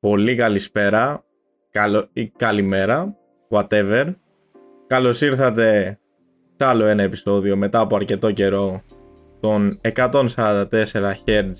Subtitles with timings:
[0.00, 1.24] πολύ καλησπέρα
[1.70, 2.08] καλο...
[2.12, 3.16] ή καλημέρα,
[3.50, 4.14] whatever.
[4.86, 5.98] Καλώς ήρθατε
[6.56, 8.82] σε άλλο ένα επεισόδιο μετά από αρκετό καιρό
[9.40, 10.66] των 144
[11.24, 11.50] Hz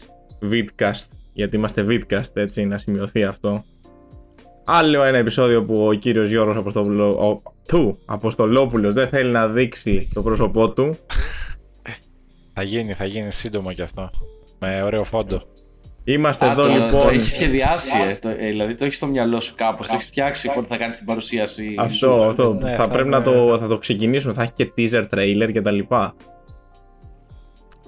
[0.50, 3.64] Vidcast, γιατί είμαστε Vidcast έτσι να σημειωθεί αυτό.
[4.64, 7.08] Άλλο ένα επεισόδιο που ο κύριος Γιώργος Αποστολό...
[7.08, 7.42] ο...
[7.68, 10.96] του, Αποστολόπουλος δεν θέλει να δείξει το πρόσωπό του.
[12.52, 14.10] Θα γίνει, θα γίνει σύντομα κι αυτό.
[14.58, 15.40] Με ωραίο φόντο.
[16.10, 16.88] Είμαστε Α, εδώ το, λοιπόν.
[16.88, 19.88] Το έχει σχεδιάσει, ε, το, ε, δηλαδή το έχεις στο μυαλό σου κάπως.
[19.88, 21.74] Το έχεις φτιάξει πότε θα κάνεις την παρουσίαση.
[21.78, 22.22] Αυτό, σου.
[22.24, 22.58] αυτό.
[22.62, 24.32] Ναι, θα θα πρέπει είναι- να το, θα το ξεκινήσουμε.
[24.32, 26.14] Θα έχει και teaser trailer και τα λοιπά.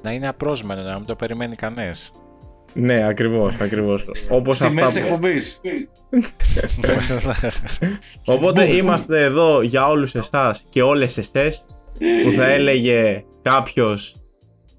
[0.03, 1.91] Να είναι απρόσμενο, να μην το περιμένει κανεί.
[2.73, 4.07] Ναι, ακριβώς, ακριβώς.
[4.31, 5.01] Όπως Στη μέση αυτά.
[5.01, 5.61] που- εκπομπής.
[8.25, 11.65] Οπότε είμαστε εδώ για όλους εσάς και όλες εσές
[12.25, 14.15] που θα έλεγε κάποιος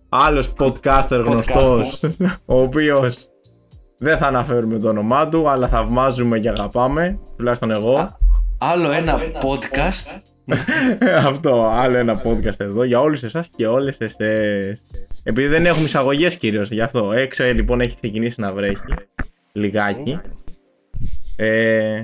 [0.10, 2.00] άλλος podcaster γνωστός
[2.46, 3.26] ο οποίος
[4.04, 8.18] δεν θα αναφέρουμε το όνομά του αλλά θαυμάζουμε και αγαπάμε τουλάχιστον εγώ.
[8.58, 10.20] Άλλο ένα podcast.
[11.28, 14.86] αυτό άλλο ένα podcast εδώ για όλους εσάς και όλες εσές.
[15.24, 17.12] Επειδή δεν έχουμε εισαγωγές κυρίως γι' αυτό.
[17.12, 18.94] Έξω ε, λοιπόν έχει ξεκινήσει να βρέχει
[19.52, 20.20] λιγάκι.
[21.36, 22.04] Ε,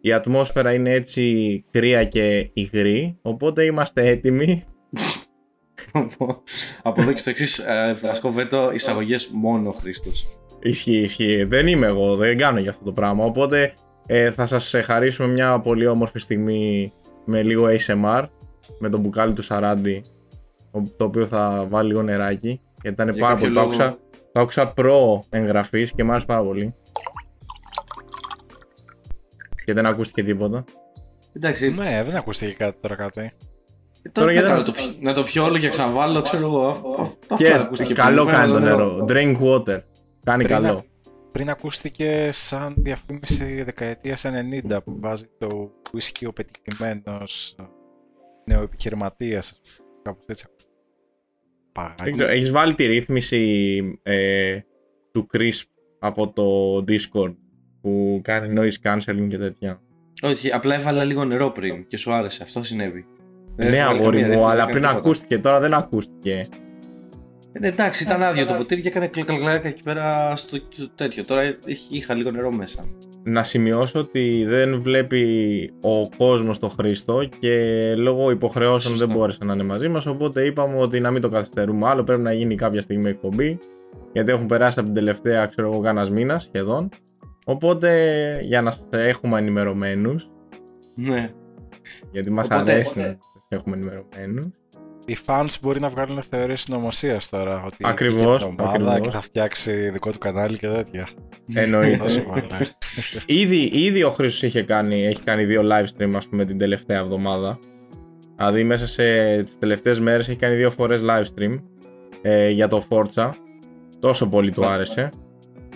[0.00, 4.64] η ατμόσφαιρα είναι έτσι κρύα και υγρή οπότε είμαστε έτοιμοι.
[5.92, 6.42] Από-
[6.82, 7.64] Από εδώ και στο εξής,
[8.10, 10.38] ασκώ βέτο εισαγωγές μόνο ο Χρήστος.
[10.66, 11.44] Ισχύει, ισχύει.
[11.44, 13.24] Δεν είμαι εγώ, δεν κάνω για αυτό το πράγμα.
[13.24, 13.72] Οπότε
[14.06, 16.92] ε, θα σας ε, χαρίσουμε μια πολύ όμορφη στιγμή
[17.24, 18.24] με λίγο ASMR
[18.78, 20.04] με το μπουκάλι του Σαράντι
[20.70, 23.54] ο- το οποίο θα βάλει λίγο νεράκι γιατί ήταν Για πάρα κάποιο πολύ.
[23.54, 23.98] Το λόγο- άκουσα,
[24.32, 26.74] το άκουσα προ εγγραφής και μου άρεσε πάρα πολύ.
[29.64, 30.64] Και δεν ακούστηκε τίποτα.
[31.32, 33.32] Εντάξει, ναι, δεν ακούστηκε κάτι τώρα κάτι.
[34.12, 36.66] τώρα γιατί να, δεν- το, πιω- να το πιω όλο και ξαναβάλω, ξέρω εγώ.
[36.66, 39.04] αυ- αυ- αυτό Και ακούστηκε καλό πριν, κάνει το βέβαια, νερό.
[39.08, 39.78] Drink water.
[40.24, 40.72] Κάνει Πριν καλό.
[40.74, 40.84] να-
[41.32, 47.56] Πριν ακούστηκε σαν διαφήμιση δεκαετίας 90 που βάζει το whisky ο πετυχημένος
[48.44, 49.60] νεοεπιχειρηματίας,
[50.02, 50.46] κάπως έτσι.
[50.58, 50.66] Δεν
[51.72, 52.10] Παγάκι.
[52.10, 54.58] ξέρω, Έχεις βάλει τη ρύθμιση ε,
[55.12, 55.62] του CRISP
[55.98, 57.34] από το Discord
[57.80, 59.82] που κάνει noise cancelling και τέτοια;
[60.22, 62.42] Όχι, απλά έβαλα λίγο νερό πριν και σου άρεσε.
[62.42, 63.06] Αυτό συνέβη.
[63.56, 64.98] Δεν ναι, έχω βάλει αγόρι καμία μου, ρύθμιση, αλλά δεν πριν έκανε τίποτα.
[65.08, 66.48] ακούστηκε, τώρα δεν ακούστηκε.
[67.56, 71.24] Ε, ναι, εντάξει, ήταν άδειο το ποτήρι και έκανε κλακλακλάκα εκεί πέρα στο, στο τέτοιο.
[71.24, 72.84] Τώρα έχει- είχα λίγο νερό μέσα.
[73.22, 79.06] Να σημειώσω ότι δεν βλέπει ο κόσμος το Χρήστο και λόγω υποχρεώσεων Σωστά.
[79.06, 82.22] δεν μπόρεσε να είναι μαζί μας οπότε είπαμε ότι να μην το καθυστερούμε άλλο πρέπει
[82.22, 83.58] να γίνει κάποια στιγμή εκπομπή
[84.12, 86.88] γιατί έχουν περάσει από την τελευταία ξέρω εγώ κάνας μήνας σχεδόν
[87.44, 87.90] οπότε
[88.42, 90.30] για να σας έχουμε ενημερωμένους
[90.94, 91.30] Ναι.
[92.12, 94.46] γιατί μας Οπότε- αρέσει να σας έχουμε ενημερωμένους
[95.06, 97.62] Οι fans μπορεί να βγάλουν θεωρίες συνωμοσίας τώρα.
[97.64, 99.00] Ότι Ακριβώς, βγήκε ομάδα ακριβώς.
[99.00, 101.08] και θα φτιάξει δικό του κανάλι και τέτοια.
[101.54, 102.42] εννοείται Τόσο πολύ.
[103.26, 106.98] Ήδη, ήδη ο Χρήστος είχε κάνει, έχει κάνει δύο live stream ας πούμε την τελευταία
[106.98, 107.58] εβδομάδα.
[108.36, 109.02] Δηλαδή μέσα σε
[109.42, 111.62] τις τελευταίες μέρες έχει κάνει δύο φορές live stream
[112.22, 113.30] ε, για το Forza.
[114.00, 115.10] Τόσο πολύ του Μα- άρεσε.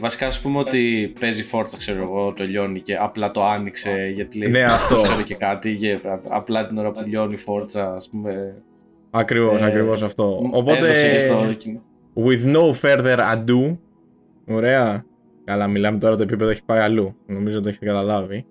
[0.01, 4.39] Βασικά, ας πούμε ότι παίζει φόρτσα, ξέρω εγώ, το λιώνει και απλά το άνοιξε γιατί
[4.39, 4.51] λέει.
[4.51, 5.01] Ναι, αυτό.
[5.03, 5.75] ξέρω και κάτι.
[5.75, 8.63] Και α- απλά την ώρα που λιώνει η φόρτσα, ας πούμε.
[9.11, 10.23] Ακριβώς, ε, ακριβώς αυτό.
[10.25, 11.83] έδωσε Οπότε, και στο κοινό.
[12.15, 13.77] with no further ado,
[14.47, 15.05] ωραία.
[15.45, 17.17] Καλά, μιλάμε τώρα το επίπεδο έχει πάει αλλού.
[17.27, 18.47] Νομίζω το έχετε καταλάβει.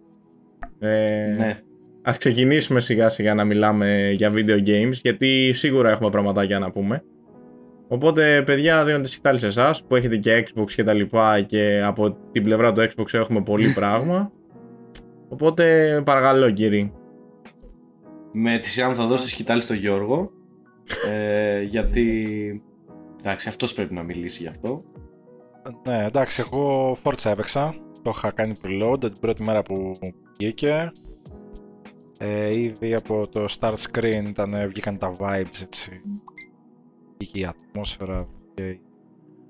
[0.79, 1.59] Ε, Ναι.
[2.01, 7.03] Ας ξεκινήσουμε σιγά σιγά να μιλάμε για video games γιατί σίγουρα έχουμε πραγματάκια να πούμε.
[7.87, 11.81] Οπότε παιδιά δίνω τη σκητάλη σε εσάς που έχετε και Xbox και τα λοιπά και
[11.85, 14.31] από την πλευρά του Xbox έχουμε πολύ πράγμα.
[15.29, 16.91] Οπότε παρακαλώ κύριοι.
[18.31, 20.31] Με τη σειρά μου θα δώσω τη σκητάλη στο Γιώργο.
[21.11, 22.61] Ε, γιατί.
[23.19, 24.83] Εντάξει, αυτός πρέπει να μιλήσει γι' αυτό.
[25.87, 27.75] ναι, εντάξει, εγώ Forza έπαιξα.
[28.01, 29.99] Το είχα κάνει preload την πρώτη μέρα που
[30.37, 30.91] βγήκε.
[32.19, 36.01] Ε, ήδη από το start screen ήταν, βγήκαν τα vibes έτσι.
[37.17, 38.79] Βγήκε η ατμόσφαιρα και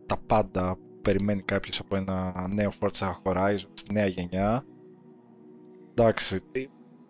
[0.05, 4.65] τα πάντα που περιμένει κάποιος από ένα νέο Forza Horizon στη νέα γενιά.
[5.93, 6.41] Εντάξει,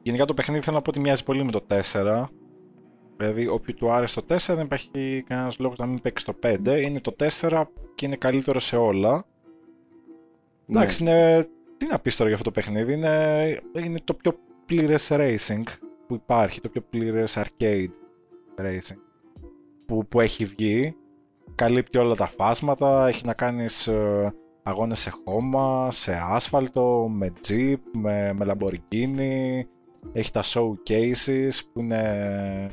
[0.01, 2.25] γενικά το παιχνίδι θέλω να πω ότι μοιάζει πολύ με το 4.
[3.17, 6.81] Δηλαδή, όποιου του άρεσε το 4 δεν υπάρχει κανένας λόγος να μην παίξει το 5.
[6.81, 7.63] Είναι το 4
[7.95, 9.25] και είναι καλύτερο σε όλα.
[10.69, 11.11] Εντάξει, Ναι.
[11.11, 11.47] είναι...
[11.77, 15.63] τι να πεις τώρα για αυτό το παιχνίδι; Είναι, είναι το πιο πλήρες racing
[16.07, 17.89] που υπάρχει, το πιο πλήρες arcade
[18.61, 18.97] racing
[19.87, 20.95] που, που έχει βγει.
[21.55, 24.33] Καλύπτει όλα τα φάσματα, έχει να κάνεις ε,
[24.63, 29.61] αγώνες σε χώμα, σε άσφαλτο, με jeep, με, με Lamborghini.
[30.13, 32.67] Έχει τα showcases που είναι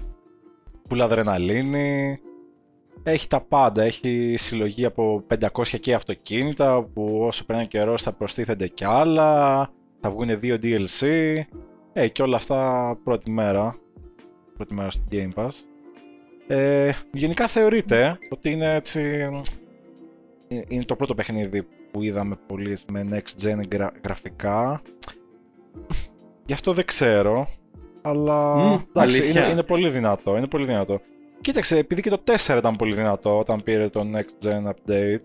[0.89, 2.19] full αδρεναλίνη.
[3.03, 3.83] έχει τα πάντα.
[3.83, 9.69] Έχει συλλογή από 500 και αυτοκίνητα που όσο περνάει καιρός θα προστίθενται κι άλλα.
[10.01, 11.07] Θα βγουν δύο DLC.
[11.93, 13.77] Ε, και όλα αυτά πρώτη μέρα.
[14.55, 15.49] Πρώτη μέρα στο Game Pass.
[16.47, 19.01] Ε, γενικά θεωρείται ότι είναι έτσι.
[20.49, 24.83] ε, Είναι το πρώτο παιχνίδι που είδαμε πολύ με next gen γρα- γραφικά.
[26.47, 27.47] Γι' αυτό δεν ξέρω.
[28.07, 28.83] Αλλά Μμ, εντάξει,
[29.21, 29.41] αλήθεια.
[29.43, 30.37] είναι, είναι πολύ δυνατό.
[30.37, 31.01] Είναι πολύ δυνατό.
[31.41, 35.19] Κοίταξε, επειδή και το 4 ήταν πολύ δυνατό όταν πήρε το next gen update.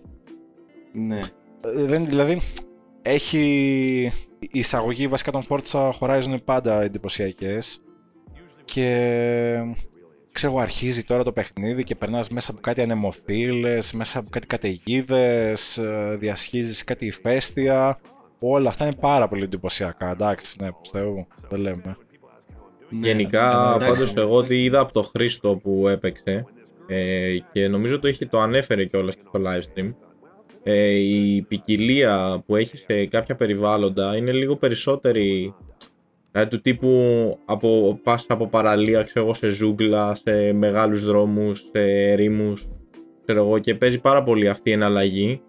[0.91, 1.19] Ναι.
[1.75, 2.41] ε, Δεν, δηλαδή,
[3.01, 3.41] έχει
[4.39, 7.81] η εισαγωγή βασικά των Forza Horizon είναι πάντα εντυπωσιακές.
[8.65, 8.87] Και
[10.31, 14.47] ξέρω εγώ, αρχίζει τώρα το παιχνίδι και περνάς μέσα από κάτι ανεμοθύλες, μέσα από κάτι
[14.47, 15.79] καταιγίδες,
[16.15, 17.99] διασχίζεις κάτι ηφαίστεια.
[18.39, 21.97] Όλα αυτά είναι πάρα πολύ εντυπωσιακά, εντάξει, ναι, προς Θεού, δεν λέμε.
[22.89, 23.07] Ναι.
[23.07, 24.01] Γενικά, Ε, εντάξει.
[24.01, 26.45] πάντως εγώ τι είδα από το Χρήστο που έπαιξε
[26.87, 29.93] ε, και νομίζω το, είχε, το ανέφερε κιόλας και στο live stream
[30.63, 35.53] ε, η ποικιλία που έχει σε κάποια περιβάλλοντα είναι λίγο περισσότερη
[36.31, 36.89] δηλαδή του τύπου
[37.45, 41.81] από, πας από παραλία ξέρω εγώ, σε ζούγκλα, σε μεγάλους δρόμους, σε
[42.11, 42.67] ερήμους
[43.25, 45.41] ξέρω εγώ, και παίζει πάρα πολύ αυτή η εναλλαγή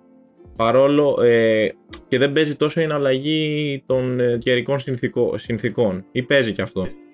[0.57, 1.69] παρόλο ε,
[2.09, 6.81] και δεν παίζει τόσο η εναλλαγή των ε, καιρικών συνθηκό- συνθηκών ή παίζει και αυτό
[6.83, 7.10] Μ,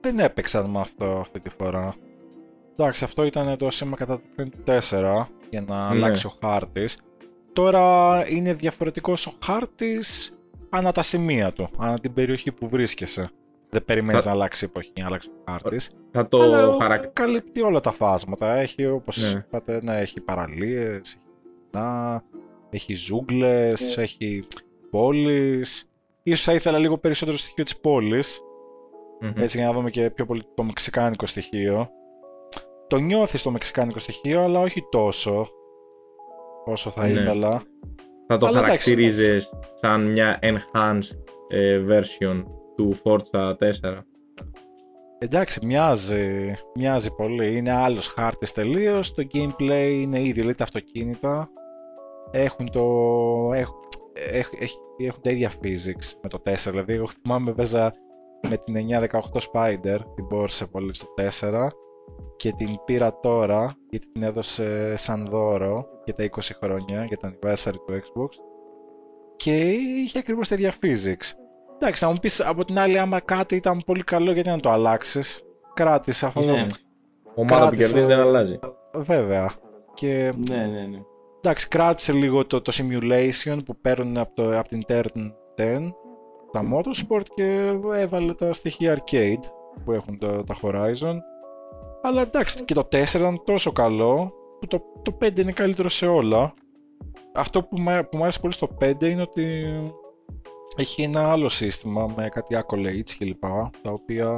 [0.00, 1.94] Δεν έπαιξαν με αυτό αυτή τη φορά.
[2.76, 6.04] Εντάξει, αυτό ήταν το σήμα κατά το 4 για να Ναι.
[6.04, 6.98] αλλάξει ο χάρτης.
[7.52, 10.38] Τώρα είναι διαφορετικός ο χάρτης
[10.70, 13.30] ανά τα σημεία του, ανά την περιοχή που βρίσκεσαι.
[13.70, 15.94] Δεν περιμένεις Θα- να αλλάξει η εποχή, να αλλάξει ο χάρτης.
[16.10, 18.54] θα το Αλλά χαρακτηρίσω καλύπτει όλα τα φάσματα.
[18.54, 19.38] Έχει, όπως Ναι.
[19.46, 21.18] είπατε, ναι, έχει παραλίες, έχει
[21.72, 22.24] βουνά,
[22.70, 24.02] έχει ζούγκλες, Ναι.
[24.02, 24.46] έχει
[24.90, 25.90] πόλεις.
[26.22, 27.80] Ίσως θα ήθελα λίγο περισσότερο στοιχείο της
[29.20, 31.88] πόλης, έτσι για να δούμε και πιο πολύ το μεξικάνικο στοιχείο.
[32.86, 35.48] Το νιώθεις το μεξικάνικο στοιχείο, αλλά όχι τόσο
[36.64, 37.10] όσο θα Ναι.
[37.10, 37.62] ήθελα.
[38.26, 38.90] Θα το Αλλά εντάξει.
[38.90, 41.18] χαρακτηρίζεις σαν μια enhanced
[41.48, 42.44] ε, version
[42.76, 43.98] του Forza 4.
[45.18, 47.56] Εντάξει, μοιάζει, μοιάζει πολύ.
[47.56, 49.14] Είναι άλλος χάρτης τελείως.
[49.14, 51.48] Το gameplay είναι ίδιο, δηλαδή τα αυτοκίνητα
[52.30, 52.82] έχουν το...
[53.54, 53.76] Έχουν,
[54.32, 56.54] έχ- έχ- έχουν τα ίδια physics με το 4.
[56.70, 57.92] Δηλαδή, εγώ θυμάμαι παίζα
[58.48, 58.74] με την
[59.10, 59.18] 918
[59.52, 61.06] Spider, την πόρσε πολύ στο
[61.40, 61.68] 4
[62.36, 67.28] και την πήρα τώρα γιατί την έδωσε σαν δώρο για τα 20 χρόνια, για το
[67.28, 68.28] anniversary του Xbox
[69.36, 71.32] και είχε ακριβώς τα ίδια physics.
[71.74, 74.70] Εντάξει, θα μου πεις από την άλλη άμα κάτι ήταν πολύ καλό γιατί να το
[74.70, 75.42] αλλάξεις;
[75.74, 76.40] Κράτησε αυτό.
[76.40, 76.64] Ναι.
[77.34, 78.58] Ομάδα που Κράτησε- κερδίζεις δεν αλλάζει.
[78.94, 79.50] Βέβαια.
[79.94, 80.98] Και Ναι, ναι, ναι.
[81.38, 85.78] εντάξει, κράτησε λίγο το, το simulation που παίρνουν από, το, από την Turn 10
[86.52, 89.42] τα Motorsport και έβαλε τα στοιχεία arcade
[89.84, 91.14] που έχουν τα, τα Horizon.
[92.02, 96.06] Αλλά εντάξει, και το 4 ήταν τόσο καλό που το, το 5 είναι καλύτερο σε
[96.06, 96.54] όλα.
[97.34, 99.64] Αυτό που μου που μου άρεσε πολύ στο 5 είναι ότι
[100.76, 103.40] έχει ένα άλλο σύστημα με κάτι accolades κλπ.
[103.82, 104.32] Τα οποία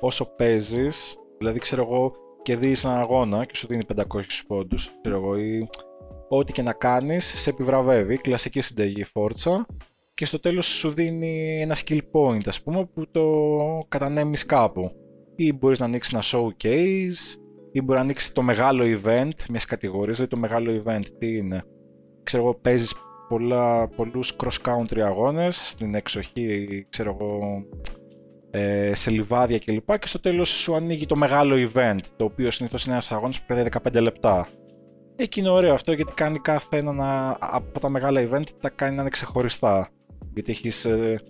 [0.00, 2.12] όσο παίζεις, δηλαδή ξέρω εγώ,
[2.42, 4.02] κερδίζεις έναν αγώνα και σου δίνει 500
[4.46, 4.90] πόντους.
[5.00, 5.68] Ξέρω εγώ, ή
[6.28, 8.16] ό,τι και να κάνεις, σε επιβραβεύει.
[8.16, 9.66] Κλασική συνταγή φόρτσα.
[10.14, 13.24] Και στο τέλος σου δίνει ένα skill point, ας πούμε, που το
[13.88, 14.90] κατανέμεις κάπου.
[15.36, 17.38] Ή μπορείς να ανοίξεις ένα showcase,
[17.72, 20.16] ή μπορεί να ανοίξεις το μεγάλο event, μιας κατηγορίας.
[20.16, 21.62] Δηλαδή το μεγάλο event τι είναι.
[22.22, 22.94] Ξέρω εγώ, παίζεις
[23.28, 27.38] πολλά, πολλούς cross-country αγώνες στην εξοχή, ξέρω εγώ,
[28.50, 29.98] ε, σε λιβάδια κλπ.
[29.98, 33.44] Και στο τέλος σου ανοίγει το μεγάλο event, το οποίο συνήθως είναι ένας αγώνας που
[33.46, 34.48] κρατάει 15 λεπτά.
[35.16, 38.94] Εκεί είναι ωραίο αυτό γιατί κάνει κάθε ένα να- από τα μεγάλα event τα κάνει
[38.94, 39.88] να είναι ξεχωριστά.
[40.34, 41.20] Γιατί έχεις ε,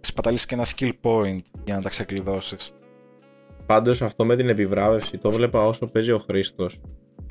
[0.00, 2.72] σπαταλήσει και ένα skill point για να τα ξεκλειδώσεις.
[3.66, 6.80] Πάντως αυτό με την επιβράβευση το βλέπα όσο παίζει ο Χρήστος.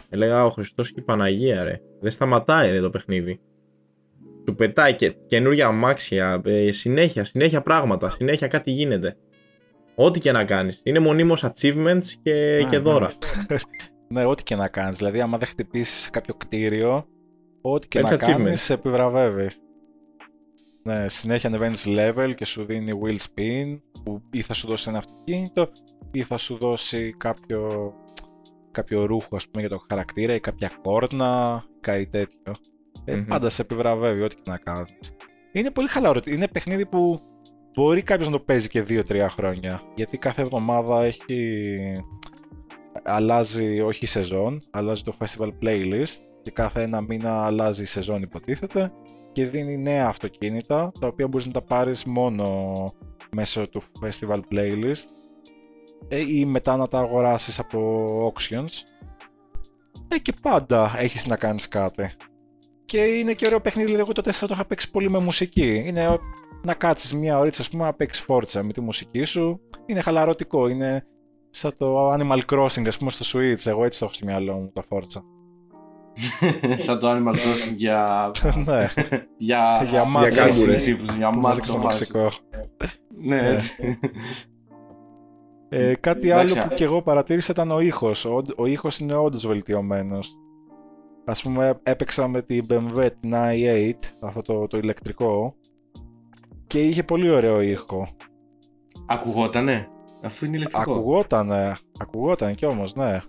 [0.10, 1.82] Έλεγα ο Χριστός και η Παναγία, ρε.
[2.00, 3.40] Δεν σταματάει ρε, το παιχνίδι.
[4.48, 9.18] Σου πετάει και καινούργια αμάξια, ε, συνέχεια, συνέχεια πράγματα, συνέχεια κάτι γίνεται.
[9.96, 10.82] Ό,τι και να κάνεις.
[10.84, 12.84] Είναι μονίμως achievements και, Α, και ναι.
[12.84, 13.14] δώρα.
[14.10, 14.98] Ναι, ό,τι και να κάνεις.
[14.98, 17.08] Δηλαδή, άμα δεν χτυπήσεις σε κάποιο κτίριο,
[17.62, 18.44] ό,τι και Έτσι να achievement.
[18.44, 19.50] κάνεις, σε επιβραβεύει.
[20.88, 24.98] Ναι, συνέχεια ανεβαίνεις level και σου δίνει wheel spin, που ή θα σου δώσει ένα
[24.98, 25.70] αυτοκίνητο,
[26.12, 27.94] ή θα σου δώσει κάποιο,
[28.72, 32.54] κάποιο ρούχο, ας πούμε, για το χαρακτήρα, ή κάποια κόρνα, κάτι τέτοιο.
[33.06, 33.26] Ε, Μμμ.
[33.26, 35.16] Πάντα σε επιβραβεύει, ό,τι και να κάνεις.
[35.52, 36.20] Είναι πολύ χαλαρό.
[36.26, 37.20] Είναι παιχνίδι που
[37.74, 39.82] μπορεί κάποιος να το παίζει και 2-3 χρόνια.
[39.96, 41.62] Γιατί κάθε εβδομάδα έχει
[43.04, 48.22] αλλάζει όχι η σεζόν, αλλάζει το festival playlist και κάθε ένα μήνα αλλάζει η σεζόν
[48.22, 48.92] υποτίθεται
[49.38, 52.94] και δίνει νέα αυτοκίνητα τα οποία μπορείς να τα πάρεις μόνο
[53.32, 55.06] μέσω του festival playlist
[56.08, 58.70] ε, ή μετά να τα αγοράσεις από auctions
[60.08, 62.10] ε, και πάντα έχεις να κάνεις κάτι.
[62.86, 65.84] Και είναι και ωραίο παιχνίδι, δηλαδή εγώ το 4 το είχα παίξει πολύ με μουσική.
[65.86, 66.20] Είναι
[66.64, 69.60] να κάτσεις μια ωρίτσα, ας πούμε, να παίξεις φόρτσα με τη μουσική σου.
[69.86, 71.06] Είναι χαλαρωτικό, είναι
[71.50, 73.66] σαν το Animal Crossing, ας πούμε, στο Switch.
[73.66, 75.24] Εγώ έτσι το έχω στο μυαλό μου, τα φόρτσα.
[76.76, 78.32] Σαν το Animal Crossing για...
[78.66, 78.88] ναι,
[79.38, 79.86] για...
[79.90, 80.40] για μάτσο.
[80.42, 80.84] κάγκουρες.
[80.84, 81.40] τύπους, Για που μάτσο.
[81.40, 81.98] μάζεψε στο μάτσο.
[82.20, 82.46] Μεξικό.
[83.22, 84.00] Ναι, έτσι.
[85.70, 88.26] Ε, κάτι Εντάξει, άλλο που α- και εγώ παρατήρησα ήταν ο ήχος.
[88.26, 90.36] Ο, ο ήχος είναι όντως βελτιωμένος.
[91.26, 95.56] Ας πούμε έπαιξα με την BMW την i8, αυτό το, το ηλεκτρικό,
[96.68, 98.08] και είχε πολύ ωραίο ήχο.
[99.06, 99.88] Ακουγότανε.
[100.24, 100.92] Αφού είναι ηλεκτρικό.
[100.92, 103.20] Ακουγότανε, ακουγόταν κι όμως, ναι.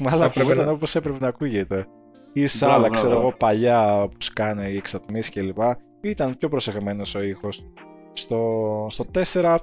[0.10, 1.86] Αλλά έπρεπε ακουγόταν να- όπως έπρεπε να ακούγεται.
[2.36, 3.06] Ή σ' Μπράβο, άλλα, μπράβο.
[3.06, 5.58] ξέρω εγώ, παλιά που σκάνε οι εξατμίσεις κλπ.
[6.00, 7.66] Ήταν πιο προσεγμένος ο ήχος.
[8.12, 9.56] Στο, στο 4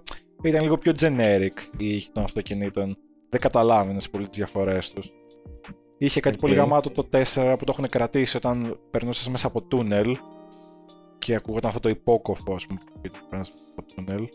[0.43, 2.97] ήταν λίγο πιο generic οι ήχοι των αυτοκινήτων.
[3.29, 5.11] Δεν καταλάβαινες πολύ τις διαφορές τους.
[5.97, 6.41] Είχε κάτι Οκ.
[6.41, 10.17] πολύ γαμάτο το 4 που το έχουν κρατήσει όταν περνούσες μέσα από τούνελ
[11.19, 14.27] και ακούγονταν αυτό το υπόκωφο, ας πούμε, που περνάς μέσα από τούνελ.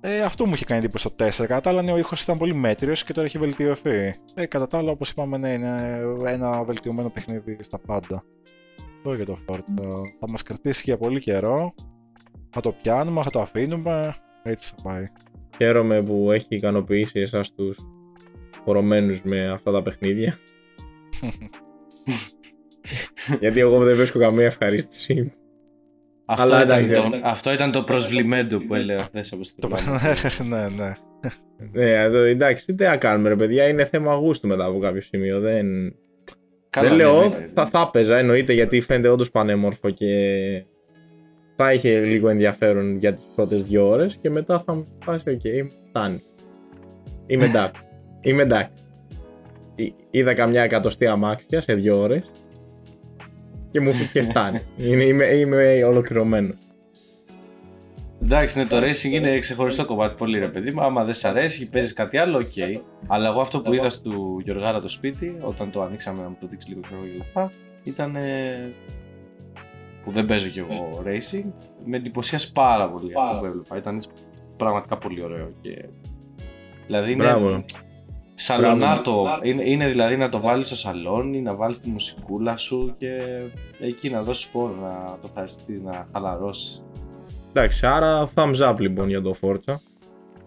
[0.00, 1.46] Ε, αυτό μου είχε κάνει εντύπωση στο 4.
[1.46, 4.14] Κατά τα άλλα, ναι, ο ήχος ήταν πολύ μέτριος και τώρα έχει βελτιωθεί.
[4.34, 8.24] Ε, κατά τα άλλα, όπως είπαμε, ναι, είναι ένα βελτιωμένο παιχνίδι στα πάντα.
[8.96, 10.02] Αυτό για το Forza.
[10.18, 11.74] Θα μας κρατήσει για πολύ καιρό.
[12.50, 14.14] Θα το πιάνουμε, θα το αφήνουμε.
[14.42, 15.06] Έτσι θα πάει.
[15.56, 17.78] Χαίρομαι που έχει ικανοποιήσει εσάς τους
[18.64, 20.38] φορωμένους με αυτά τα παιχνίδια.
[23.40, 25.32] Γιατί εγώ δεν βρίσκω καμία ευχαρίστηση.
[26.32, 29.76] Αυτό, Αλλά ήταν εντάξει, το, αυτό ήταν το προσβλημέντο που έλεγα χθες από Το
[30.30, 30.92] στην ναι, ναι.
[31.72, 35.40] Ναι, εδώ, εντάξει, τι να κάνουμε ρε παιδιά, είναι θέμα γούστου μετά από κάποιο σημείο.
[35.40, 35.66] Δεν,
[36.80, 40.06] δεν λέω, θα, θα έπαιζα εννοείται γιατί φαίνεται όντως πανέμορφο και
[41.56, 45.40] θα είχε λίγο ενδιαφέρον για τις πρώτες δύο ώρες και μετά θα μου φάσει, οκ,
[45.88, 46.22] φτάνει.
[47.26, 47.82] Είμαι εντάξει.
[48.26, 48.72] Είμαι εντάξει.
[49.74, 52.30] Εί- Είδα καμιά εκατοστή αμάξια σε δύο ώρες
[53.70, 54.60] και μου και φτάνει.
[54.76, 56.56] Είναι, είμαι, είμαι ολοκληρωμένος.
[58.22, 60.82] Εντάξει, ναι, το racing είναι ξεχωριστό κομμάτι πολύ ρε παιδί μου.
[60.82, 62.82] Άμα δεν σ' αρέσει, παίζεις κάτι άλλο, οκ.
[63.06, 66.46] Αλλά εγώ αυτό που είδα του Γιωργάρα το σπίτι, όταν το ανοίξαμε να μου το
[66.46, 67.52] δείξει λίγο ξέρω για αυτά,
[67.84, 68.16] ήταν.
[68.16, 68.72] ε,
[70.04, 71.44] που δεν παίζω κι εγώ racing,
[71.84, 73.76] με εντυπωσίασε πάρα πολύ αυτό που έβλεπα.
[73.76, 74.08] Ήταν έτσι
[74.56, 75.52] πραγματικά πολύ ωραίο.
[75.60, 75.84] Και...
[76.86, 77.22] Δηλαδή είναι.
[77.22, 77.64] Μπράβο.
[78.40, 79.38] Σαλονάτο.
[79.42, 83.20] Είναι, είναι δηλαδή να το βάλεις στο σαλόνι, να βάλεις τη μουσικούλα σου και
[83.80, 86.84] εκεί να δώσεις πόνο, να το ευχαριστείς, να χαλαρώσεις.
[87.50, 89.74] Εντάξει, άρα thumbs up λοιπόν για το Forza.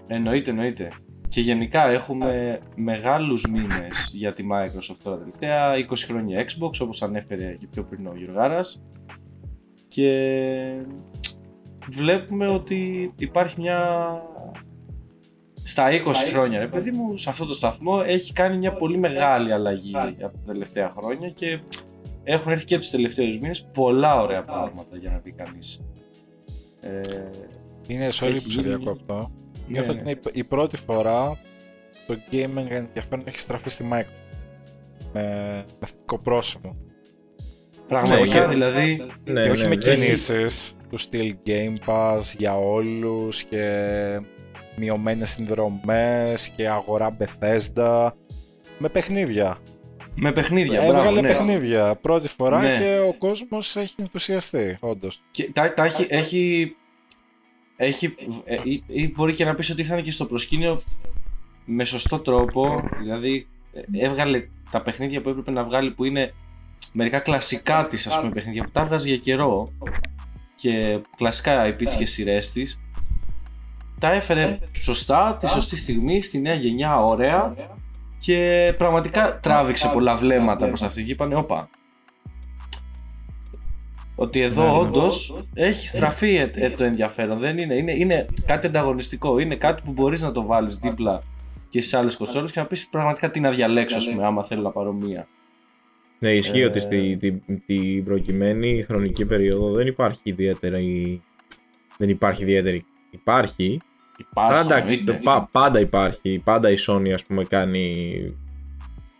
[0.07, 0.91] Εννοείται, εννοείται.
[1.27, 7.55] Και γενικά έχουμε μεγάλους μήνες για τη Microsoft τώρα τελευταία, 20 χρόνια Xbox όπως ανέφερε
[7.59, 8.83] και πιο πριν ο Γιωργάρας
[9.87, 10.11] και
[11.89, 13.79] βλέπουμε ότι υπάρχει μια...
[15.65, 19.53] Στα 20 χρόνια ρε παιδί μου, σε αυτό το σταθμό έχει κάνει μια πολύ μεγάλη
[19.53, 21.59] αλλαγή από τα τελευταία χρόνια και
[22.23, 25.81] έχουν έρθει και τους τελευταίους μήνες πολλά ωραία πράγματα για να δει κανείς.
[26.81, 26.99] Ε,
[27.87, 29.13] Είναι sorry Έχει που σε γίνει- διακόπτω.
[29.15, 29.27] ναι,
[29.67, 29.99] Νιώθω ναι.
[29.99, 31.37] ότι είναι η- η πρώτη φορά
[32.07, 34.05] το gaming ενδιαφέρον έχει στραφεί στη Microsoft.
[35.13, 35.21] Με,
[35.79, 36.75] με θετικό πρόσημο.
[37.87, 39.01] Πραγματικά και- δηλαδή.
[39.23, 43.61] Ναι, και όχι ναι, με έχει- κινήσεις του στυλ Game Pass για όλους και
[44.75, 48.11] μειωμένες συνδρομές και αγορά Bethesda.
[48.77, 49.57] Με παιχνίδια.
[50.15, 50.81] Με παιχνίδια.
[50.81, 51.27] Έβγαλε μπράβο, ναι.
[51.27, 52.77] παιχνίδια πρώτη φορά Ναι.
[52.77, 55.21] και ο κόσμος έχει ενθουσιαστεί, όντως.
[55.31, 56.75] Και τα, τα έχει, έχει,
[57.75, 58.15] έχει
[58.45, 60.81] ε, ή, ή μπορεί και να πεις ότι θα είναι και στο προσκήνιο
[61.65, 62.83] με σωστό τρόπο.
[62.99, 66.33] Δηλαδή ε, έβγαλε τα παιχνίδια που έπρεπε να βγάλει που είναι
[66.91, 69.71] μερικά κλασικά της ας πούμε παιχνίδια που τα έβγαζε για καιρό
[70.55, 72.79] και κλασικά υπήρχε και σειρές της
[74.03, 77.53] τα έφερε σωστά, τη σωστή στιγμή, στη νέα γενιά, ωραία
[78.17, 81.69] και πραγματικά τράβηξε πολλά βλέμματα προς αυτή και είπανε όπα
[84.15, 84.77] ότι εδώ Ναι, ναι.
[84.77, 87.39] όντως έχει στραφεί ε, ε, το ενδιαφέρον.
[87.39, 89.39] Δεν είναι, είναι, είναι κάτι ανταγωνιστικό.
[89.39, 91.23] Είναι κάτι που μπορείς να το βάλεις δίπλα
[91.69, 94.61] και στι άλλες κονσόλες και να πεις πραγματικά τι να διαλέξω, ας πούμε, άμα θέλω
[94.61, 95.27] να πάρω μία.
[96.19, 101.21] Ναι, ισχύει Ε, ότι στη, την, την προκειμένη χρονική περίοδο δεν υπάρχει ιδιαίτερη.
[101.97, 102.85] Δεν υπάρχει ιδιαίτερη.
[103.09, 103.81] Υπάρχει.
[104.33, 104.71] Αλλά Υπάρχει.
[104.71, 105.11] εντάξει, εννοείται.
[105.13, 106.41] το πα- πάντα υπάρχει.
[106.43, 108.13] Πάντα η Sony ας πούμε κάνει,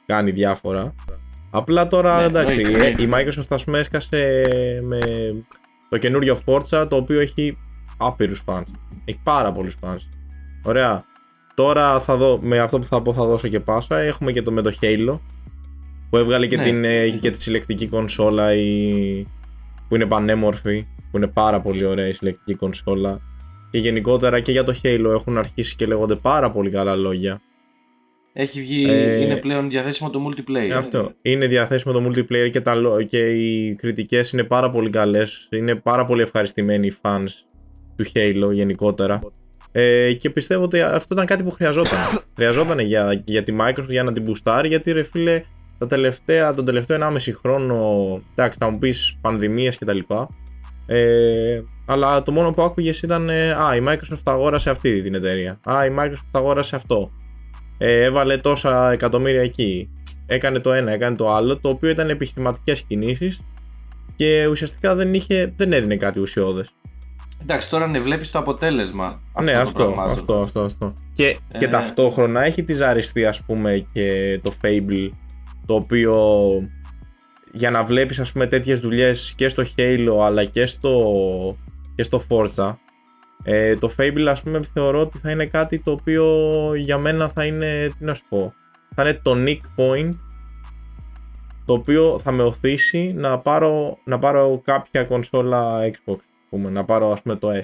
[0.05, 0.93] κάνει διάφορα.
[1.49, 4.19] Απλά τώρα Ναι, εντάξει, εννοείται, η, η Microsoft ας πούμε έσκασε
[4.83, 4.99] με
[5.89, 7.57] το καινούριο Forza το οποίο έχει
[7.97, 8.63] άπειρους fans.
[9.05, 9.97] Έχει πάρα πολλούς fans.
[10.63, 11.05] Ωραία.
[11.55, 13.97] Τώρα θα δω, με αυτό που θα πω θα δώσω και πάσα.
[13.99, 15.19] Έχουμε και το με το Halo
[16.09, 16.63] που έβγαλε και, Ναι.
[16.63, 19.27] την, ε, έχει και τη συλλεκτική κονσόλα η,
[19.87, 23.19] που είναι πανέμορφη, που είναι πάρα πολύ ωραία η συλλεκτική κονσόλα.
[23.73, 27.41] Και γενικότερα και για το Halo έχουν αρχίσει και λέγονται πάρα πολύ καλά λόγια.
[28.33, 30.71] Έχει βγει, Ε, είναι πλέον διαθέσιμο το multiplayer.
[30.77, 31.11] Αυτό.
[31.21, 35.47] Είναι διαθέσιμο το multiplayer και, τα, λο- και οι κριτικές είναι πάρα πολύ καλές.
[35.51, 37.27] Είναι πάρα πολύ ευχαριστημένοι οι fans
[37.95, 39.21] του Halo γενικότερα.
[39.71, 41.99] Ε, και πιστεύω ότι αυτό ήταν κάτι που χρειαζόταν.
[42.35, 45.41] χρειαζόταν για, για τη Microsoft για να την μπουστάρει, γιατί ρε φίλε,
[45.77, 47.77] τα τελευταία, τον τελευταίο 1,5 χρόνο,
[48.35, 49.99] εντάξει, θα μου πεις πανδημίες κτλ.
[50.85, 55.59] Ε, αλλά το μόνο που άκουγες ήταν ε, Α, η Microsoft αγόρασε αυτή την εταιρεία.
[55.63, 57.11] Α, η Microsoft αγόρασε αυτό.
[57.77, 59.89] Ε, έβαλε τόσα εκατομμύρια εκεί.
[60.25, 63.41] Έκανε το ένα, έκανε το άλλο, το οποίο ήταν επιχειρηματικές κινήσεις
[64.15, 66.69] και ουσιαστικά δεν, είχε, δεν έδινε κάτι ουσιώδες.
[67.41, 69.21] Εντάξει, τώρα ναι, βλέπεις το αποτέλεσμα.
[69.43, 70.11] ναι, των αυτό, πραγμάτων.
[70.13, 70.95] αυτό, αυτό, αυτό.
[71.13, 71.67] Και, και Ε.
[71.67, 75.09] ταυτόχρονα έχει τη ζαριστεί, ας πούμε, και το Fable,
[75.65, 76.17] το οποίο
[77.51, 80.91] για να βλέπεις, ας πούμε, τέτοιες δουλειές και στο Halo, αλλά και στο,
[81.95, 82.75] και στο Forza,
[83.43, 86.25] ε, το Fable, ας πούμε, θεωρώ ότι θα είναι κάτι το οποίο
[86.75, 88.53] για μένα θα είναι, τι να σου πω,
[88.95, 90.15] θα είναι το nick point,
[91.65, 96.85] το οποίο θα με οθήσει να πάρω, να πάρω κάποια κονσόλα Xbox, ας πούμε, να
[96.85, 97.63] πάρω, ας πούμε, το S.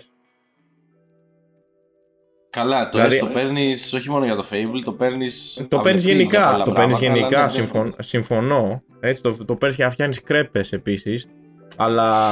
[2.50, 3.34] Καλά, το Δηλαδή- δηλαδή...
[3.34, 5.66] το παίρνεις όχι μόνο για το Fable, το παίρνεις.
[5.68, 6.62] Το παίρνεις γενικά.
[6.66, 7.50] Το παίρνεις γενικά.
[7.50, 8.84] συμφων- συμφωνώ.
[9.00, 11.26] Έτσι, το, το παίρνεις για να φτιάχνεις κρέπες επίσης.
[11.76, 12.32] Αλλά.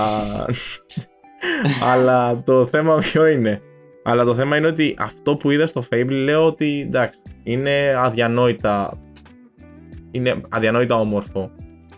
[1.83, 3.61] Αλλά το θέμα ποιο είναι;
[4.03, 9.01] Αλλά το θέμα είναι ότι αυτό που είδα στο Fable λέω ότι εντάξει, είναι αδιανόητα.
[10.11, 11.51] Είναι αδιανόητα όμορφο.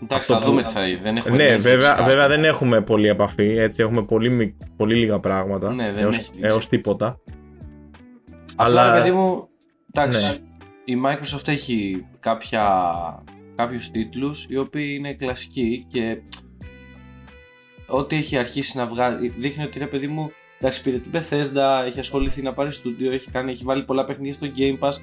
[0.03, 0.99] Εντάξει, αυτό θα που- δούμε τι θα είναι.
[1.03, 2.03] Δεν έχουμε ναι, δει βέβαια, φυσικά.
[2.09, 3.55] βέβαια δεν έχουμε πολύ επαφή.
[3.57, 5.73] Έτσι, έχουμε πολύ, μικ- πολύ λίγα πράγματα.
[5.73, 6.49] Ναι, δεν έως, έχει δείξει.
[6.49, 7.19] έως τίποτα.
[8.55, 9.47] Απλά, αλλά- ρε παιδί μου,
[9.93, 10.93] εντάξει, Ναι.
[10.95, 12.63] η Microsoft έχει κάποια,
[13.55, 16.17] κάποιους τίτλους οι οποίοι είναι κλασικοί και
[17.89, 21.99] ό,τι έχει αρχίσει να βγάλει, δείχνει ότι ρε παιδί μου, εντάξει πήρε την Bethesda, έχει
[21.99, 24.93] ασχοληθεί να πάρει στούντιο, έχει, κάνει, έχει βάλει πολλά παιχνίδια στο Game Pass,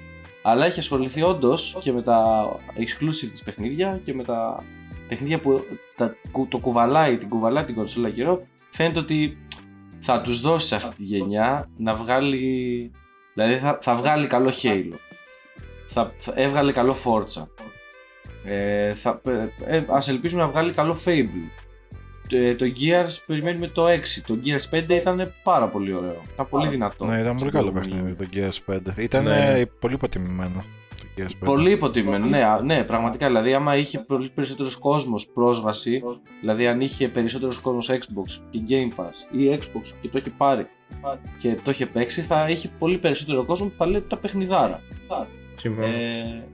[0.42, 4.64] αλλά έχει ασχοληθεί όντως και με τα exclusive της παιχνίδια και με τα
[5.08, 5.64] παιχνίδια που
[5.96, 9.38] τα, κου- το κουβαλάει, την κουβαλάει την κονσόλα καιρό, φαίνεται ότι
[9.98, 12.90] θα τους δώσει σε αυτή τη γενιά να βγάλει
[13.36, 14.94] Δηλαδή θα, θα βγάλει καλό Halo.
[15.86, 17.46] Θα, θα έβγαλε καλό Forza.
[18.44, 21.65] Ε, θα, ε, ε, ας ελπίσουμε να βγάλει καλό Fable.
[22.28, 23.98] Το, ε, το Gears περιμένουμε το 6.
[24.26, 26.22] Το Gears 5 ήταν πάρα πολύ ωραίο.
[26.32, 27.04] Ήταν πολύ δυνατό.
[27.04, 28.14] Ναι, ήταν πολύ στην καλό προηγούμενη.
[28.14, 28.52] παιχνίδι το
[28.96, 28.98] GS5.
[28.98, 29.58] Ήταν Ναι, ναι.
[29.58, 30.64] ε, πολύ υποτιμημένο
[30.96, 31.30] το GS5.
[31.44, 33.26] Πολύ υποτιμημένο, ναι, α, ναι, πραγματικά.
[33.26, 36.02] Δηλαδή, άμα είχε πολύ περισσότερος κόσμος πρόσβαση,
[36.40, 40.66] δηλαδή αν είχε περισσότερος κόσμος Xbox και Game Pass ή Xbox και το είχε πάρει
[41.40, 44.80] και το είχε παίξει, θα είχε πολύ περισσότερο κόσμο που θα λέει τα παιχνιδάρα.
[45.54, 45.86] Συμφωνώ.
[45.86, 46.44] Ε,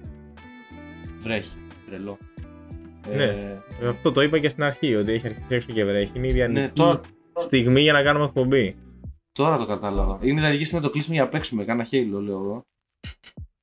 [1.19, 1.57] βρέχει,
[1.87, 2.19] τρελό.
[3.09, 3.25] Ναι.
[3.81, 6.13] Ε, Αυτό το είπα και στην αρχή, ότι έχει αρχίσει έξω και βρέχει.
[6.15, 7.01] Είναι η ιδανική ναι, τώρα,
[7.37, 8.77] στιγμή για να κάνουμε εκπομπή.
[9.33, 10.19] τώρα το κατάλαβα.
[10.23, 11.65] Είναι ιδανική στιγμή να το κλείσουμε για να παίξουμε.
[11.65, 12.63] Κάνα χέιλο, λέω εγώ.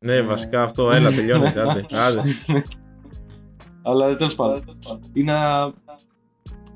[0.05, 1.61] Ναι, βασικά αυτό, έλα, τελειώνεται.
[1.61, 2.21] Άντε, άντε.
[3.83, 4.77] Αλλά τέλος πάντων.
[5.13, 5.65] Ή να,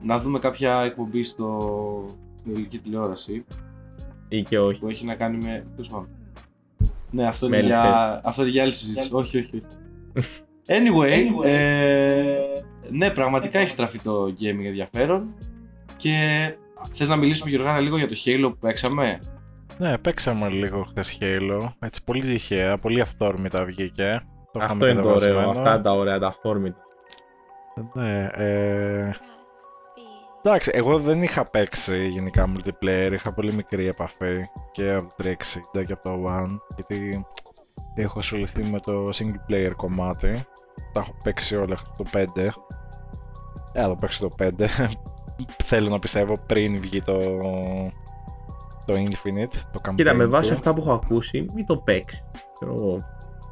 [0.02, 3.46] να δούμε κάποια εκπομπή στο, στην ελληνική τηλεόραση
[4.30, 4.80] Ή και όχι.
[4.80, 5.66] που έχει να κάνει με.
[5.72, 6.08] Τέλος πάντων.
[7.12, 9.10] Ναι, αυτό Με είναι, άλλες για, αυτό είναι για άλλη συζήτηση.
[9.14, 9.64] όχι, όχι.
[10.18, 10.42] όχι.
[10.68, 12.36] Anyway, ε,
[12.90, 15.34] ναι, πραγματικά έχει στραφεί το gaming ενδιαφέρον.
[15.98, 16.18] Και
[16.92, 19.20] θες να μιλήσουμε Γιωργάνα λίγο για το Halo που παίξαμε;
[19.78, 21.72] Ναι, παίξαμε λίγο χθες Halo.
[21.80, 24.22] Έτσι, πολύ τυχαία, πολύ αυθόρμητα βγήκε.
[24.52, 25.20] Το Αυτό είχαμε είναι το ωραίο.
[25.20, 25.50] κατεβασμένο.
[25.60, 26.78] Αυτά είναι τα ωραία, τα αυθόρμητα.
[27.94, 29.12] Ναι, ε...
[30.46, 35.24] Εντάξει, εγώ δεν είχα παίξει γενικά multiplayer, είχα πολύ μικρή επαφή και από το
[35.80, 37.26] 360 και από το One, γιατί
[37.96, 40.46] έχω ασχοληθεί με το single player κομμάτι.
[40.94, 42.26] Τα έχω παίξει όλα το 5.
[43.74, 44.50] Ε, θα το παίξω το 5.
[45.64, 47.18] Θέλω να πιστεύω πριν βγει το,
[48.86, 50.56] το Infinite, το campaign Κοίτα, με βάση του.
[50.56, 52.26] αυτά που έχω ακούσει, μην το παίξεις.
[52.54, 52.98] Ξέρω εγώ.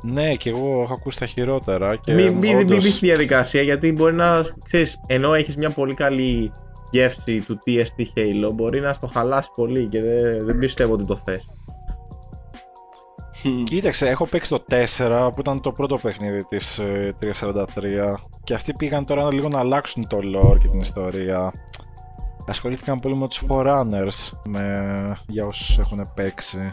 [0.03, 3.61] Ναι, και εγώ έχω ακούσει τα χειρότερα και Μην μην- μην όντως- μπεις στη διαδικασία
[3.61, 4.41] γιατί μπορεί να.
[4.63, 6.51] ξέρεις, ενώ έχεις μια πολύ καλή
[6.91, 11.15] γεύση του TST Halo, μπορεί να στο χαλάσει πολύ και δεν, δεν πιστεύω ότι το
[11.15, 11.53] θες.
[13.63, 17.65] Κοίταξε, έχω παίξει το 4 που ήταν το πρώτο παιχνίδι της ε, 343
[18.43, 21.53] και αυτοί πήγαν τώρα λίγο να αλλάξουν το lore και την ιστορία.
[22.47, 26.71] Ασχολήθηκαν πολύ με τους Forerunners, με, για όσους έχουν παίξει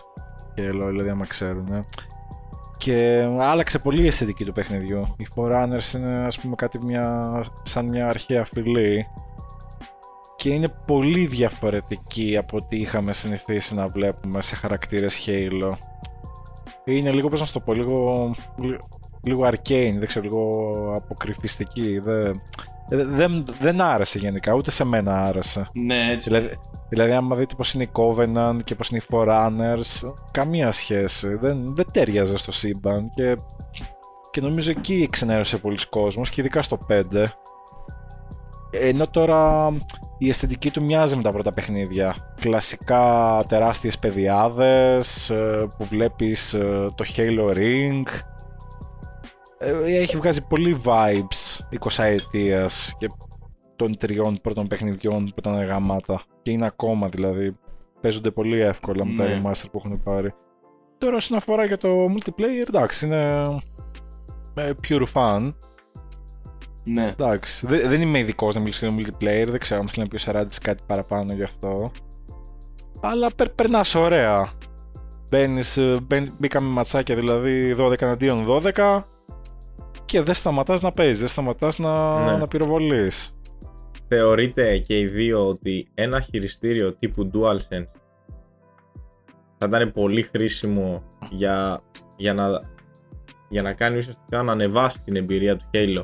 [0.55, 1.85] και LoL, δηλαδή άμα ξέρουν.
[2.77, 5.15] Και άλλαξε πολύ η αισθητική του παιχνιδιού.
[5.19, 9.07] Οι Forerunners είναι ας πούμε κάτι μια, σαν μια αρχαία φυλή
[10.37, 15.73] και είναι πολύ διαφορετική από ό,τι είχαμε συνηθίσει να βλέπουμε σε χαρακτήρες Halo.
[16.89, 18.31] Είναι λίγο, πώς να σου το πω, λίγο,
[19.23, 21.99] λίγο arcane, δεν ξέρω, λίγο αποκρυφιστική.
[21.99, 22.41] Δεν,
[22.89, 25.67] δεν, δεν άρεσε γενικά, ούτε σε μένα άρεσε.
[25.73, 26.29] ναι, έτσι.
[26.31, 31.35] Δηλαδή, δηλαδή άμα δείτε πώς είναι η Covenant και πώς είναι οι Forerunners, καμία σχέση.
[31.35, 33.37] Δεν, δεν τέριαζε στο σύμπαν και
[34.31, 37.03] και νομίζω εκεί ξενέρωσε πολλοί κόσμος και ειδικά στο 5.
[38.71, 39.73] Ενώ τώρα
[40.19, 42.35] η αισθητική του μοιάζει με τα πρώτα παιχνίδια.
[42.41, 48.03] Κλασικά τεράστιες παιδιάδες ε, που βλέπεις ε, το Halo Ring.
[49.59, 53.07] Ε, Έχει βγάζει πολύ vibes 20 ετίας και
[53.77, 56.21] των τριών πρώτων παιχνιδιών που ήταν γαμάτα.
[56.43, 57.57] Και είναι ακόμα δηλαδή.
[58.01, 59.43] Παίζονται πολύ εύκολα με τα Ναι.
[59.45, 60.35] remaster που έχουν πάρει.
[60.99, 63.45] Τώρα όσον αφορά για το multiplayer, εντάξει, είναι
[64.55, 65.55] ε, pure fun.
[66.93, 67.15] Ναι.
[67.21, 70.09] Εντάξει, δε- δεν είμαι ειδικός να μιλήσω για το multiplayer, δεν ξέρω αν θέλει να
[70.09, 71.91] πει ο Σαράντης κάτι παραπάνω γι' αυτό.
[73.01, 74.49] Αλλά περ, περνάς ωραία.
[75.31, 79.05] Μπαίνεις, ε, μπαίν- μπήκαμε ματσάκια δηλαδή 12 αντίον 12
[80.05, 82.37] και δεν σταματάς να παίζεις, δεν σταματάς να, Ναι.
[82.37, 83.39] να πυροβολείς.
[84.09, 88.01] Θεωρείτε και οι δύο ότι ένα χειριστήριο τύπου DualSense
[89.59, 91.81] θα ήταν πολύ χρήσιμο για,
[92.17, 92.47] για, να,
[93.49, 96.03] για να κάνει ουσιαστικά να ανεβάσει την εμπειρία του Halo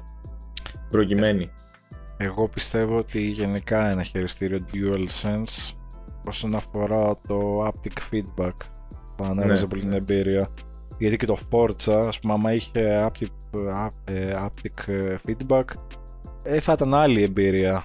[0.98, 1.50] προκειμένη.
[2.16, 5.74] Εγώ πιστεύω ότι γενικά ένα χειριστήριο DualSense
[6.28, 8.52] όσον αφορά το haptic feedback
[9.16, 9.68] θα ανέβαζε Ναι.
[9.68, 10.48] πολύ την εμπειρία.
[10.98, 12.70] Γιατί και το Forza, ας πούμε, άμα είχε
[13.06, 13.26] haptic,
[14.04, 15.64] ε, haptic ε, feedback,
[16.42, 17.84] ε, θα ήταν άλλη εμπειρία.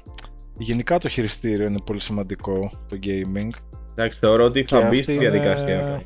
[0.57, 3.49] Γενικά το χειριστήριο είναι πολύ σημαντικό στο gaming.
[3.95, 6.01] Εντάξει, θεωρώ ότι θα Και μπει αυτή στη είναι- διαδικασία αυτό.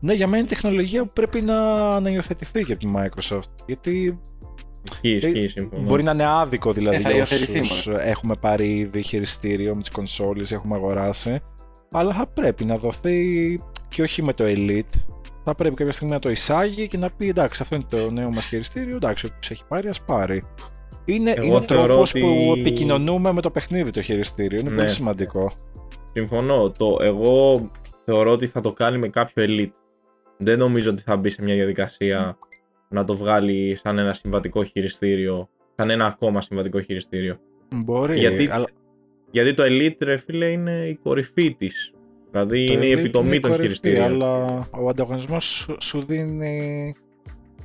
[0.00, 3.50] Ναι, για μένα είναι τεχνολογία που πρέπει να, να υιοθετηθεί και από τη Microsoft.
[3.66, 4.18] Γιατί
[5.00, 5.82] Ισχύει, ισχύει, συμφωνώ.
[5.82, 9.80] Μπορεί να είναι άδικο δηλαδή Ε, θα για υιοθετηθεί, όσους έχουμε πάρει ήδη χειριστήριο με
[9.80, 11.40] τις κονσόλες, έχουμε αγοράσει.
[11.90, 15.00] Αλλά θα πρέπει να δοθεί και όχι με το Elite.
[15.44, 18.30] Θα πρέπει κάποια στιγμή να το εισάγει και να πει εντάξει αυτό είναι το νέο
[18.30, 20.44] μας χειριστήριο, εντάξει όποιος έχει πάρει ας πάρει.
[21.04, 24.60] Είναι, Εγώ είναι ο θεωρώ τρόπος ότι- που επικοινωνούμε με το παιχνίδι το χειριστήριο.
[24.60, 24.76] Είναι Ναι.
[24.76, 25.50] πολύ σημαντικό.
[26.12, 26.70] Συμφωνώ.
[26.70, 27.70] Το, εγώ
[28.04, 29.72] θεωρώ ότι θα το κάνει με κάποιο elite.
[30.38, 32.38] Δεν νομίζω ότι θα μπει σε μια διαδικασία
[32.88, 35.48] να το βγάλει σαν ένα συμβατικό χειριστήριο.
[35.74, 37.36] Σαν ένα ακόμα συμβατικό χειριστήριο.
[37.74, 38.66] Μπορεί, Γιατί αλλά
[39.30, 41.92] Γιατί το Elite, ρε φίλε, είναι η κορυφή της.
[42.30, 44.04] Δηλαδή το είναι η Elite επιτομή είναι των κορυφή, χειριστήριων.
[44.04, 46.94] Αλλά ο ανταγωνισμός σου, σου δίνει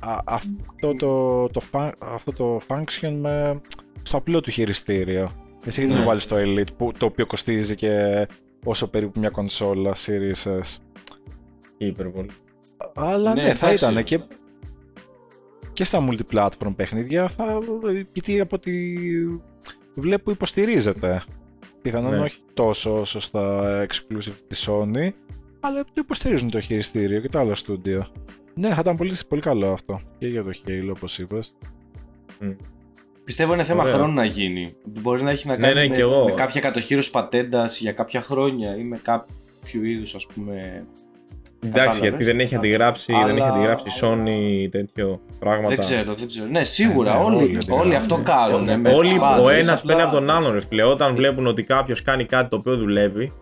[0.00, 3.60] α- αυτό, το, το, fun- αυτό το function με,
[4.02, 5.22] στο απλό του χειριστήριο.
[5.66, 5.98] Εσύ γιατί δεν Ναι.
[5.98, 8.26] το βάλεις το Elite, που, το οποίο κοστίζει και
[8.64, 10.76] όσο περίπου μια κονσόλα Series S.
[11.76, 12.30] Η υπερβολή.
[12.94, 13.84] Αλλά Ναι, ναι, θα εντάξει.
[13.90, 14.20] ήταν και,
[15.74, 17.58] και στα multiplatform παιχνίδια, θα,
[18.12, 18.72] γιατί από ό,τι
[19.94, 21.22] βλέπω υποστηρίζεται.
[21.82, 22.18] Πιθανόν Ναι.
[22.18, 25.08] όχι τόσο όσο στα exclusive της Sony,
[25.60, 28.00] αλλά το υποστηρίζουν το χειριστήριο και τα άλλα studio.
[28.54, 30.00] Ναι, θα ήταν πολύ, πολύ καλό αυτό.
[30.18, 31.54] Και για το Halo, όπως είπες.
[33.24, 33.94] Πιστεύω είναι θέμα Ωραία.
[33.94, 34.74] χρόνου να γίνει.
[34.84, 36.24] Μπορεί να έχει να Ναι, κάνει ναι, με, κι εγώ.
[36.24, 40.86] με κάποια κατοχήρωση πατέντας για κάποια χρόνια ή με κάποιο είδους ας πούμε.
[41.66, 42.00] Εντάξει, Κατάλαβες.
[42.08, 45.68] γιατί δεν έχει αντιγράψει, δεν Αλλά- έχει αντιγράψει η Sony τέτοιο πράγματα.
[45.68, 46.46] Δεν ξέρω, δεν ξέρω.
[46.46, 47.92] Ναι, σίγουρα Ε, ναι, όλοι, όλοι όλοι, αντιγράφουν.
[47.92, 48.68] αυτό κάνουν.
[48.68, 50.82] Ε, με όλοι, τους ο πάντες, ένας απλά- παίρνει από τον άλλον, ρε φίλε.
[50.82, 53.32] Όταν βλέπουν ότι κάποιος κάνει κάτι το οποίο δουλεύει.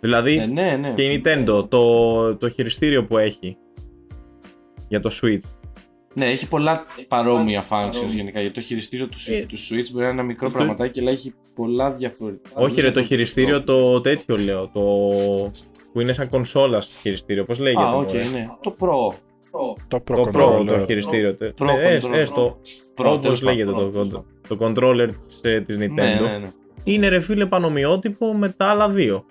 [0.00, 0.90] Δηλαδή, Ε, ναι, ναι.
[0.94, 3.56] και η Nintendo, το, το χειριστήριο που έχει
[4.88, 5.40] για το Switch.
[6.14, 8.40] Ναι, έχει πολλά παρόμοια functions γενικά.
[8.40, 11.10] Γιατί το χειριστήριο του, Ε, του Switch μπορεί να είναι ένα μικρό το- πραγματάκι, αλλά
[11.10, 12.50] έχει πολλά διαφορετικά.
[12.54, 13.06] Όχι, ρε, το διαφορετικό.
[13.06, 14.68] χειριστήριο το τέτοιο λέω.
[14.72, 15.10] Το
[15.92, 17.44] που είναι σαν κονσόλα χειριστήριο.
[17.44, 17.82] Πώς λέγεται.
[17.82, 18.46] Α, οκ, μωρέ; ναι.
[18.60, 19.14] Το Pro.
[19.88, 20.66] Το Pro Το Pro, Controller.
[20.66, 21.36] το χειριστήριο.
[21.40, 22.12] Pro Ναι, ε, controller.
[22.12, 22.58] έστω.
[22.96, 24.08] Pro, Όπως τέλος λέγεται πάντων, το, Pro,
[24.48, 25.88] το, το controller της, ε, της Nintendo.
[25.94, 26.50] Ναι, ναι, ναι.
[26.84, 29.24] Είναι ρε φίλε πανομοιότυπο με τα άλλα δύο.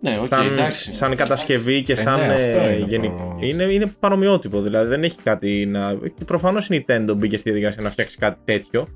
[0.00, 0.92] Ναι, οκ, σαν, εντάξει.
[0.92, 2.18] σαν κατασκευή και Ε, σαν.
[2.18, 4.60] ναι, αυτό ε, είναι γενικ- το- είναι, είναι παρομοιότυπο.
[4.60, 5.94] Δηλαδή δεν έχει κάτι να.
[5.94, 8.86] Και προφανώς η Nintendo μπήκε στη διαδικασία να φτιάξει κάτι τέτοιο.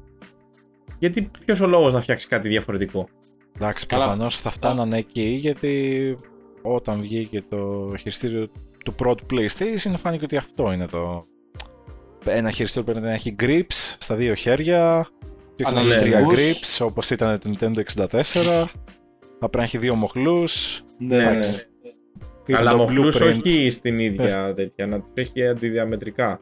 [0.99, 3.09] Γιατί ποιος ο λόγος να φτιάξει κάτι διαφορετικό;
[3.57, 4.05] Εντάξει, Καλά.
[4.05, 6.17] προφανώς θα φτάνανε εκεί γιατί
[6.63, 8.49] όταν βγήκε το χειριστήριο
[8.85, 11.27] του πρώτου PlayStation φάνηκε ότι αυτό είναι το.
[12.25, 15.09] Ένα χειριστήριο πρέπει να έχει grips στα δύο χέρια.
[15.57, 16.79] Και όχι να έχει τρία Αναλογικούς.
[16.81, 18.07] grips όπως ήταν το Nintendo 64.
[19.41, 20.83] Θα πρέπει να έχει δύο μοχλούς.
[20.99, 21.23] Ναι, ναι.
[21.23, 21.65] εντάξει.
[22.53, 23.29] Αλλά μοχλούς blueprint.
[23.29, 26.41] όχι στην ίδια τέτοια, να τους έχει αντιδιαμετρικά.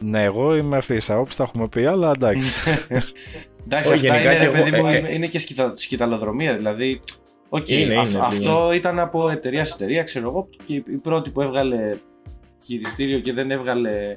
[0.00, 2.60] Ναι, εγώ είμαι αυτή της άποψης, τα έχουμε πει, αλλά εντάξει.
[3.64, 5.38] Εντάξει, Όχι, αυτά γενικά είναι, και ρε εγώ- παιδί μου, ε, ε, είναι, είναι και
[5.38, 6.56] σκυτα, σκυταλοδρομία.
[6.56, 7.00] Δηλαδή,
[7.48, 11.30] οκ, Είναι, αυ- είναι, αυτό ήταν από εταιρεία σε εταιρεία, ξέρω εγώ, και η πρώτη
[11.30, 11.96] που έβγαλε
[12.64, 14.16] χειριστήριο και δεν έβγαλε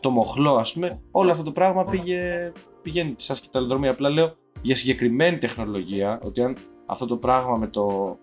[0.00, 1.00] το μοχλό, ας πούμε.
[1.10, 2.52] Όλο αυτό το πράγμα πήγε,
[2.82, 3.90] πηγαίνει σαν σκυταλοδρομία.
[3.90, 8.18] Απλά λέω για συγκεκριμένη τεχνολογία, ότι αν αυτό το πράγμα με το,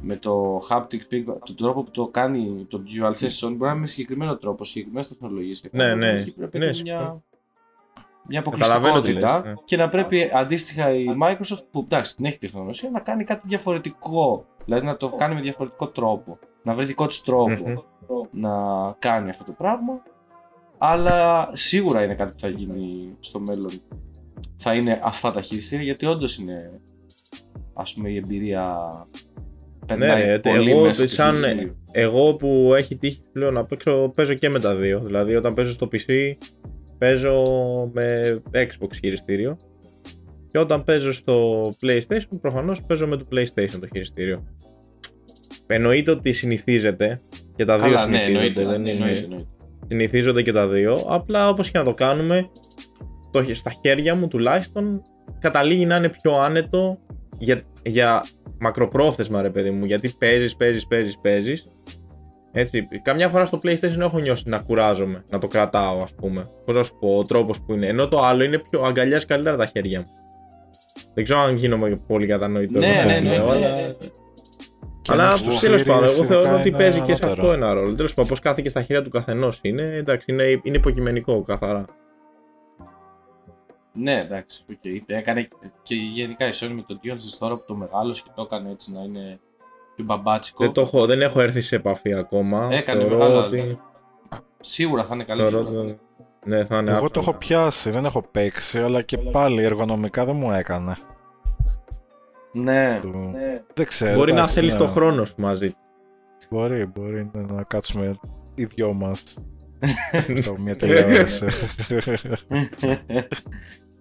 [0.00, 3.80] με το haptic feedback, τον τρόπο που το κάνει το DualSense Sony μπορεί να είναι
[3.80, 5.62] με συγκεκριμένο τρόπο, συγκεκριμένες τεχνολογίες.
[5.70, 6.10] Ναι, ναι.
[6.20, 6.98] Εκεί πρέπει Ναι, να συμφωνώ.
[7.00, 7.22] μια,
[8.32, 9.54] μια Καταλαβαίνω τι αποκλειστικότητα λες, ναι.
[9.64, 14.46] και να πρέπει αντίστοιχα η Microsoft που εντάξει την έχει τεχνολογία να κάνει κάτι διαφορετικό.
[14.64, 16.38] Δηλαδή να το κάνει με διαφορετικό τρόπο.
[16.62, 17.76] Να βρει δικό της τρόπο Μμμ.
[18.30, 18.50] να
[18.98, 20.02] κάνει αυτό το πράγμα
[20.78, 23.70] Αλλά σίγουρα είναι κάτι που θα γίνει στο μέλλον.
[24.56, 26.80] Θα είναι αυτά τα χειριστήρια γιατί όντως είναι
[27.74, 28.76] ας πούμε η εμπειρία
[29.86, 31.76] περνάει ναι, πολύ εγώ, μέσα από το σαν, χειριστήριο.
[31.90, 35.00] εγώ που έχει τύχει πλέον να παίξω, παίζω και με τα δύο.
[35.00, 36.32] Δηλαδή όταν παίζω στο PC
[37.02, 37.42] παίζω
[37.92, 39.56] με Xbox χειριστήριο
[40.48, 44.44] και όταν παίζω στο PlayStation προφανώς παίζω με το PlayStation το χειριστήριο.
[45.66, 47.20] Εννοείται ότι συνηθίζεται
[47.56, 48.46] και τα δύο Καλά, ναι, συνηθίζονται.
[48.46, 49.46] εννοείται, δεν είναι- εννοείται, εννοείται.
[49.88, 51.04] συνηθίζονται και τα δύο.
[51.08, 52.48] Απλά όπως και να το κάνουμε,
[53.30, 55.02] το, στα χέρια μου τουλάχιστον
[55.38, 56.98] καταλήγει να είναι πιο άνετο
[57.38, 58.24] για, για
[58.60, 59.84] μακροπρόθεσμα ρε παιδί μου.
[59.84, 61.66] Γιατί παίζεις, παίζεις, παίζεις, παίζεις.
[62.52, 66.50] Έτσι, καμιά φορά στο PlayStation έχω νιώσει να κουράζομαι, να το κρατάω ας πούμε.
[66.64, 67.86] Πώς να σου πω, ο τρόπος που είναι.
[67.86, 70.06] Ενώ το άλλο είναι πιο αγκαλιάζει καλύτερα τα χέρια μου.
[71.14, 72.78] Δεν ξέρω αν γίνομαι πολύ κατανοητός.
[72.78, 73.92] Ναι, με αυτό ναι, που ναι, λέω, ναι, αλλά- ναι, ναι.
[75.02, 77.24] Και αλλά ένα στο τέλος Series πάντων, εγώ ειδικά θεωρώ ότι είναι παίζει και σε
[77.24, 77.48] ανώτερο.
[77.48, 77.94] αυτό ένα ρόλο.
[77.94, 79.82] Τέλος πάντων, πώς κάθε και στα χέρια του καθενός είναι.
[79.96, 81.84] Εντάξει, είναι, είναι υποκειμενικό καθαρά.
[83.92, 84.84] Ναι, εντάξει, οκ.
[85.06, 85.48] Έκανε
[85.82, 88.92] και γενικά η Sony με το DualSense τώρα που το μεγάλωσε και το έκανε έτσι
[88.92, 89.40] να είναι
[89.94, 90.64] πιο μπαμπάτσικο.
[90.64, 92.68] Δεν, το έχω, δεν έχω έρθει σε επαφή ακόμα.
[92.70, 93.78] Έκανε θεωρώ μεγάλο, ότι.
[94.60, 95.40] Σίγουρα θα είναι καλή.
[95.40, 95.80] Θεωρώ δουλειά.
[95.80, 96.00] ότι
[96.44, 97.26] ναι, θα είναι Εγώ το άψογο.
[97.28, 100.92] έχω πιάσει, δεν έχω παίξει, αλλά και πάλι εργονομικά δεν μου έκανε.
[102.52, 102.98] Ναι.
[103.00, 103.62] Του- ναι.
[103.74, 104.14] Δεν ξέρω.
[104.16, 104.78] Μπορεί να εντάξει, θέλεις ναι.
[104.80, 105.74] το χρόνος σου μαζί.
[106.50, 108.18] Μπορεί, μπορεί να, να κάτσουμε
[108.54, 109.38] οι δυο μας
[110.42, 111.46] στο μια τηλεόραση.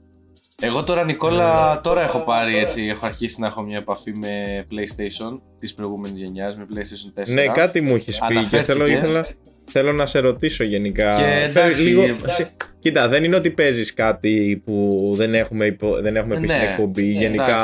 [0.62, 5.42] Εγώ τώρα, Νικόλα, τώρα έχω πάρει έτσι, έχω αρχίσει να έχω μια επαφή με PlayStation
[5.60, 7.34] της προηγούμενης γενιάς, με PlayStation 4.
[7.34, 8.72] ναι, κάτι μου έχεις πει και Αναφέρθηκε.
[8.74, 9.28] θέλω, ήθελα,
[9.72, 11.16] θέλω να σε ρωτήσω γενικά.
[11.16, 12.44] Και Πε- εντάξει, εντάξει.
[12.46, 16.60] σε- Κοίτα, δεν είναι ότι παίζεις κάτι που δεν έχουμε, υπο- δεν έχουμε πει στην
[16.60, 17.06] Ναι, εκπομπή.
[17.14, 17.60] ναι, γενικά.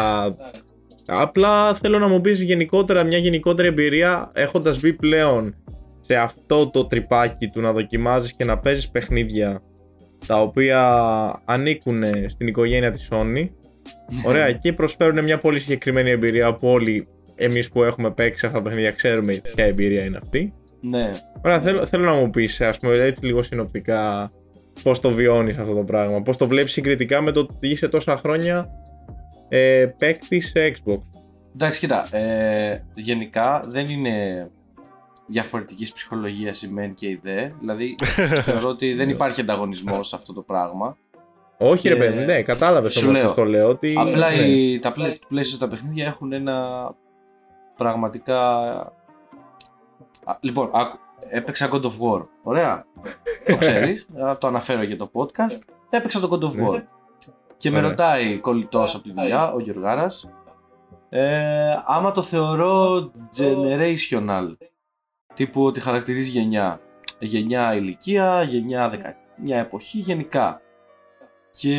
[1.06, 5.56] Απλά θέλω να μου πεις γενικότερα μια γενικότερη εμπειρία έχοντας μπει πλέον
[6.00, 9.62] σε αυτό το τρυπάκι του να δοκιμάζεις και να παίζεις παιχνίδια
[10.28, 10.82] τα οποία
[11.46, 13.50] ανήκουν στην οικογένεια της Sony.
[14.26, 18.64] Ωραία, και προσφέρουν μια πολύ συγκεκριμένη εμπειρία που όλοι εμείς που έχουμε παίξει αυτά τα
[18.64, 20.54] παιχνίδια ξέρουμε ποια εμπειρία είναι αυτή.
[20.82, 21.10] Ναι.
[21.42, 24.32] Ωραία, θέλω, θέλω να μου πεις, ας πούμε, έτσι λίγο συνοπτικά
[24.84, 28.18] πώς το βιώνεις αυτό το πράγμα, πώς το βλέπεις συγκριτικά με το ότι είσαι τόσα
[28.18, 28.70] χρόνια
[29.50, 31.02] ε, παίκτης σε Xbox.
[31.56, 34.48] Εντάξει, κοίτα, ε, γενικά δεν είναι
[35.28, 37.50] διαφορετικής ψυχολογίας η μεν και η δε.
[37.60, 37.96] Δηλαδή,
[38.48, 40.98] θεωρώ ότι δεν υπάρχει ανταγωνισμός σε αυτό το πράγμα.
[41.58, 43.28] Όχι, Και ρε παιδί, ναι, κατάλαβες σου όμως λέω.
[43.28, 43.70] πώ το λέω.
[43.70, 44.36] Ότι, Απλά ναι.
[44.36, 46.90] οι, τα πλαίσια πλαίσια τα παιχνίδια έχουν ένα
[47.76, 48.50] πραγματικά.
[50.24, 50.98] Α, λοιπόν, άκου,
[51.30, 52.26] έπαιξα God of War.
[52.44, 52.86] Ωραία.
[53.48, 54.08] το ξέρεις,
[54.40, 55.60] το αναφέρω για το podcast.
[55.90, 56.68] Έπαιξα το God of Ναι.
[56.70, 56.82] War.
[57.58, 57.90] Και με Ωραία.
[57.90, 60.30] ρωτάει κολλητός από τη δουλειά, ο Γιωργάρας,
[61.10, 62.98] ε, άμα το θεωρώ
[63.38, 64.56] generational.
[65.38, 66.80] Τύπου ότι χαρακτηρίζει γενιά.
[67.20, 69.16] Γενιά ηλικία, γενιά δεκα...
[69.36, 70.62] μια εποχή γενικά.
[71.52, 71.78] Και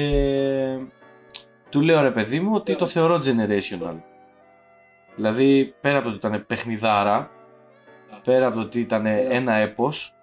[1.68, 3.96] του λέω ρε παιδί μου ότι το θεωρώ generational.
[5.14, 7.30] Δηλαδή πέρα από το ότι ήταν παιχνιδάρα,
[8.24, 10.14] πέρα από το ότι ήταν ένα έπος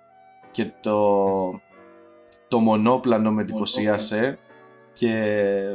[0.52, 1.62] και το,
[2.48, 4.38] το μονόπλανο με εντυπωσίασε
[4.94, 5.10] και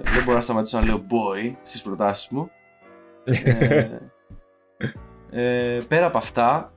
[0.03, 2.51] δεν μπορώ να σταματήσω να λέω boy στις προτάσεις μου.
[5.31, 6.73] ε, ε, πέρα από αυτά,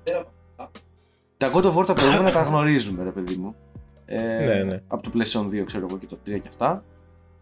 [1.44, 3.56] τα God of War τα προηγούμενα τα γνωρίζουμε ρε παιδί μου.
[4.06, 4.82] Ε, Ναι, ναι.
[4.88, 6.84] Από το PlayStation 2 ξέρω εγώ και το 3 και αυτά.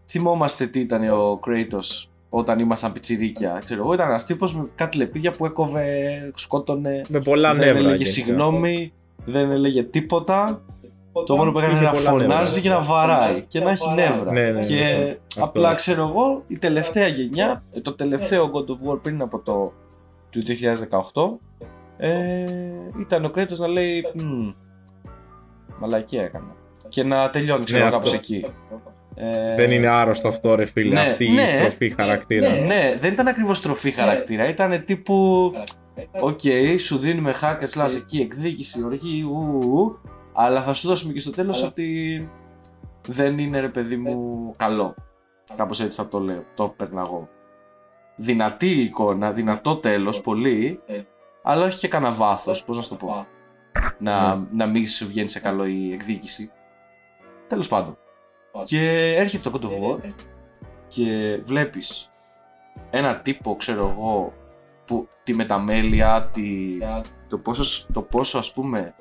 [0.08, 3.62] Θυμόμαστε τι ήταν ο Kratos όταν ήμασταν πιτσιρίκια.
[3.66, 5.86] Ξέρω εγώ, ήταν ένας τύπος με κάτι λεπίδια που έκοβε,
[6.36, 7.02] σκότωνε.
[7.10, 7.78] Με πολλά δεν νεύρα.
[7.80, 8.12] έλεγε γενικά.
[8.12, 8.94] συγγνώμη,
[9.26, 10.62] δεν έλεγε τίποτα.
[11.26, 12.34] Το μόνο που έκανε Είχε ήταν να πολλά νεύρα.
[12.34, 14.32] φωνάζει και να βαράει και να έχει νεύρα.
[14.32, 14.66] Ναι, ναι, ναι.
[14.66, 15.44] και Αυτό.
[15.44, 19.74] απλά ξέρω εγώ, η τελευταία γενιά, ε, το τελευταίο God of War πριν από το
[20.30, 21.64] του 2018,
[22.04, 22.46] ε,
[23.00, 24.54] ήταν ο Kratos να λέει «Μμμ,
[25.80, 26.56] μαλακία έκανα.
[26.90, 28.18] Και να τελειώνει ξέρω Ναι, κάπως αυτό.
[28.18, 28.46] εκεί.
[29.16, 30.94] Ε, Δεν είναι άρρωστο αυτό, ρε φίλε.
[30.94, 31.46] ναι, αυτή η ναι.
[31.46, 32.50] στροφή χαρακτήρα.
[32.50, 34.48] Ναι, δεν ήταν ακριβώς στροφή χαρακτήρα.
[34.48, 35.52] Ήταν τύπου.
[36.20, 36.40] Οκ,
[36.78, 40.00] σου δίνουμε hack and slash εκεί, εκδίκηση, οργή, ου, ου, ου,
[40.34, 42.30] αλλά θα σου δώσουμε και στο τέλος ότι
[43.08, 44.96] δεν είναι ρε παιδί μου καλό.
[45.56, 47.30] Κάπως έτσι θα το λέω, το 'παιρνα εγώ.
[48.16, 50.80] Δυνατή εικόνα, δυνατό τέλος, πολύ,
[51.44, 53.28] αλλά όχι και κανένα βάθος, πώς να σου το πω.
[53.98, 56.52] Να, να μην σου βγαίνει σε καλό η εκδίκηση.
[57.48, 57.98] Τέλος πάντων.
[58.64, 60.14] Και έρχεται το God of War
[60.88, 62.12] και βλέπεις
[62.90, 64.34] ένα τύπο, ξέρω εγώ,
[64.86, 66.78] που τη μεταμέλεια, τη,
[67.28, 68.96] το, πόσο, το πόσο ας πούμε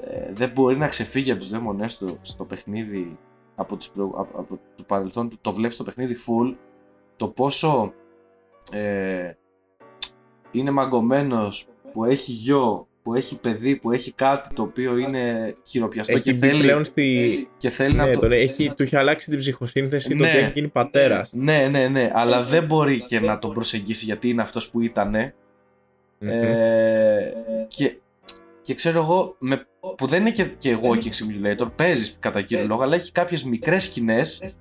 [0.00, 3.18] ε, δεν μπορεί να ξεφύγει από τους δαίμονές του στο παιχνίδι
[3.54, 6.56] από, τις προ, από, από το παρελθόν του, το βλέπεις το παιχνίδι full,
[7.16, 7.92] το πόσο
[8.70, 9.32] ε,
[10.50, 16.12] είναι μαγκωμένος που έχει γιο που έχει παιδί, που έχει κάτι το οποίο είναι χειροπιαστό
[16.14, 17.48] Έχει και μπει θέλει, πλέον στη.
[17.58, 18.20] και θέλει Ναι, να το...
[18.20, 20.28] τον έχει, του έχει αλλάξει την ψυχοσύνθεση το Ναι.
[20.28, 21.32] ότι έχει γίνει πατέρας.
[21.32, 25.34] Ναι, ναι, ναι, αλλά δεν μπορεί και να τον προσεγγίσει γιατί είναι αυτός που ήτανε.
[26.18, 27.32] Ε,
[27.68, 27.96] και,
[28.62, 32.82] και ξέρω εγώ, με, που δεν είναι και, και walking simulator, παίζεις κατά κύριο λόγο,
[32.82, 34.54] αλλά έχει κάποιες μικρές σκηνές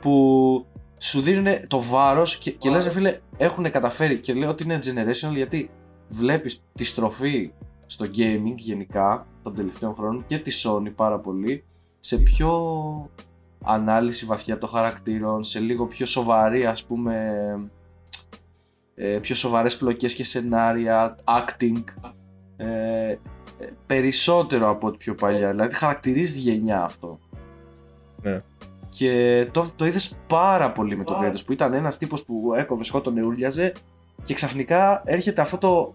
[0.00, 0.66] που
[1.02, 4.18] σου δίνουν το βάρος και, και λες ρε φίλε, έχουν καταφέρει.
[4.18, 5.70] Και λέω ότι είναι generational γιατί
[6.08, 7.52] βλέπεις τη στροφή
[7.86, 11.64] στο gaming γενικά των τελευταίων χρόνων και τη Sony πάρα πολύ
[12.00, 12.50] σε πιο
[13.64, 17.34] ανάλυση βαθιά των χαρακτήρων, σε λίγο πιο σοβαρή ας πούμε
[18.94, 21.82] ε, πιο σοβαρές πλοκές και σενάρια, acting
[22.56, 23.18] ε, ε,
[23.86, 27.18] περισσότερο από ό,τι πιο παλιά, δηλαδή χαρακτηρίζει τη γενιά αυτό.
[28.22, 28.42] Ναι.
[28.94, 32.84] Και το, το είδες πάρα πολύ με τον Kratos που ήταν ένας τύπος που έκοβε
[32.84, 33.72] σκότωνε, ούλιαζε
[34.22, 35.94] και ξαφνικά έρχεται αυτό το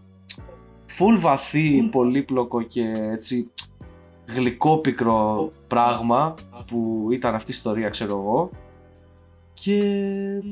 [0.98, 3.52] full βαθύ, πολύπλοκο και έτσι
[4.26, 6.34] γλυκόπικρο πράγμα
[6.68, 8.50] που ήταν αυτή η ιστορία ξέρω εγώ.
[9.54, 9.82] Και,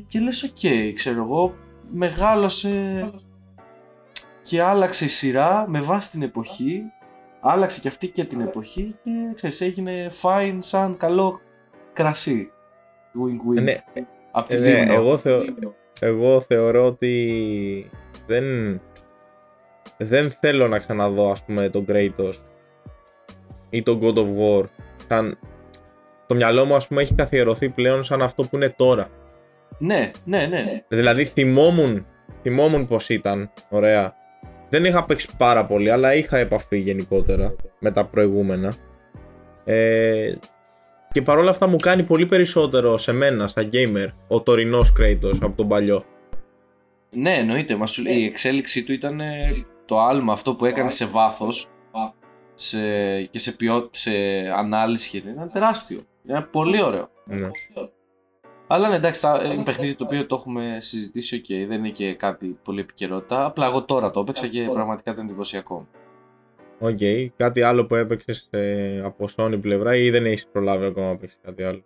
[0.08, 1.54] και λες οκ ξέρω εγώ
[1.92, 3.10] μεγάλωσε
[4.42, 6.82] και άλλαξε η σειρά με βάση την εποχή
[7.42, 11.42] άλλαξε και αυτή και την εποχή και ξέρεις έγινε fine σαν καλό
[11.96, 12.52] κρασί.
[13.16, 13.64] Wink wink.
[13.64, 13.76] Ναι,
[14.32, 14.94] απ' τη ε, ναι, Λήμνο.
[14.94, 15.44] εγώ, θεω,
[16.00, 17.90] εγώ θεωρώ ότι
[18.28, 18.46] δεν,
[19.98, 22.34] δεν θέλω να ξαναδώ ας πούμε τον Kratos
[23.70, 24.66] ή τον God of War.
[25.08, 25.40] Σαν,
[26.28, 29.08] το μυαλό μου ας πούμε έχει καθιερωθεί πλέον σαν αυτό που είναι τώρα.
[29.78, 32.06] Ναι, ναι, ναι, δηλαδή θυμόμουν,
[32.42, 34.16] θυμόμουν πως ήταν ωραία.
[34.70, 38.74] Δεν είχα παίξει πάρα πολύ αλλά είχα επαφή γενικότερα με τα προηγούμενα.
[39.66, 40.34] Ε,
[41.16, 45.56] και παρόλα αυτά μου κάνει πολύ περισσότερο σε μένα σαν gamer ο τωρινός Kratos από
[45.56, 46.04] τον παλιό
[47.10, 50.90] ναι εννοείται μας σου λέει, η εξέλιξή του ήταν ε, το άλμα αυτό που έκανε
[50.90, 51.70] σε βάθος
[52.56, 52.80] σε,
[53.24, 54.12] και σε, ποιό, σε
[54.58, 57.50] ανάλυση και ήταν τεράστιο ήταν πολύ ωραίο ναι.
[58.68, 62.14] Αλλά ναι, εντάξει, τα- είναι παιχνίδι το οποίο το έχουμε συζητήσει, οκ, δεν είναι και
[62.14, 63.46] κάτι πολύ επικαιρότητα.
[63.46, 65.88] Απλά εγώ τώρα το έπαιξα και πραγματικά ήταν εντυπωσιακό.
[66.80, 67.00] Οκ,
[67.36, 68.50] κάτι άλλο που έπαιξες
[69.04, 71.84] από Sony πλευρά ή δεν έχεις προλάβει ακόμα να παίξεις κάτι άλλο;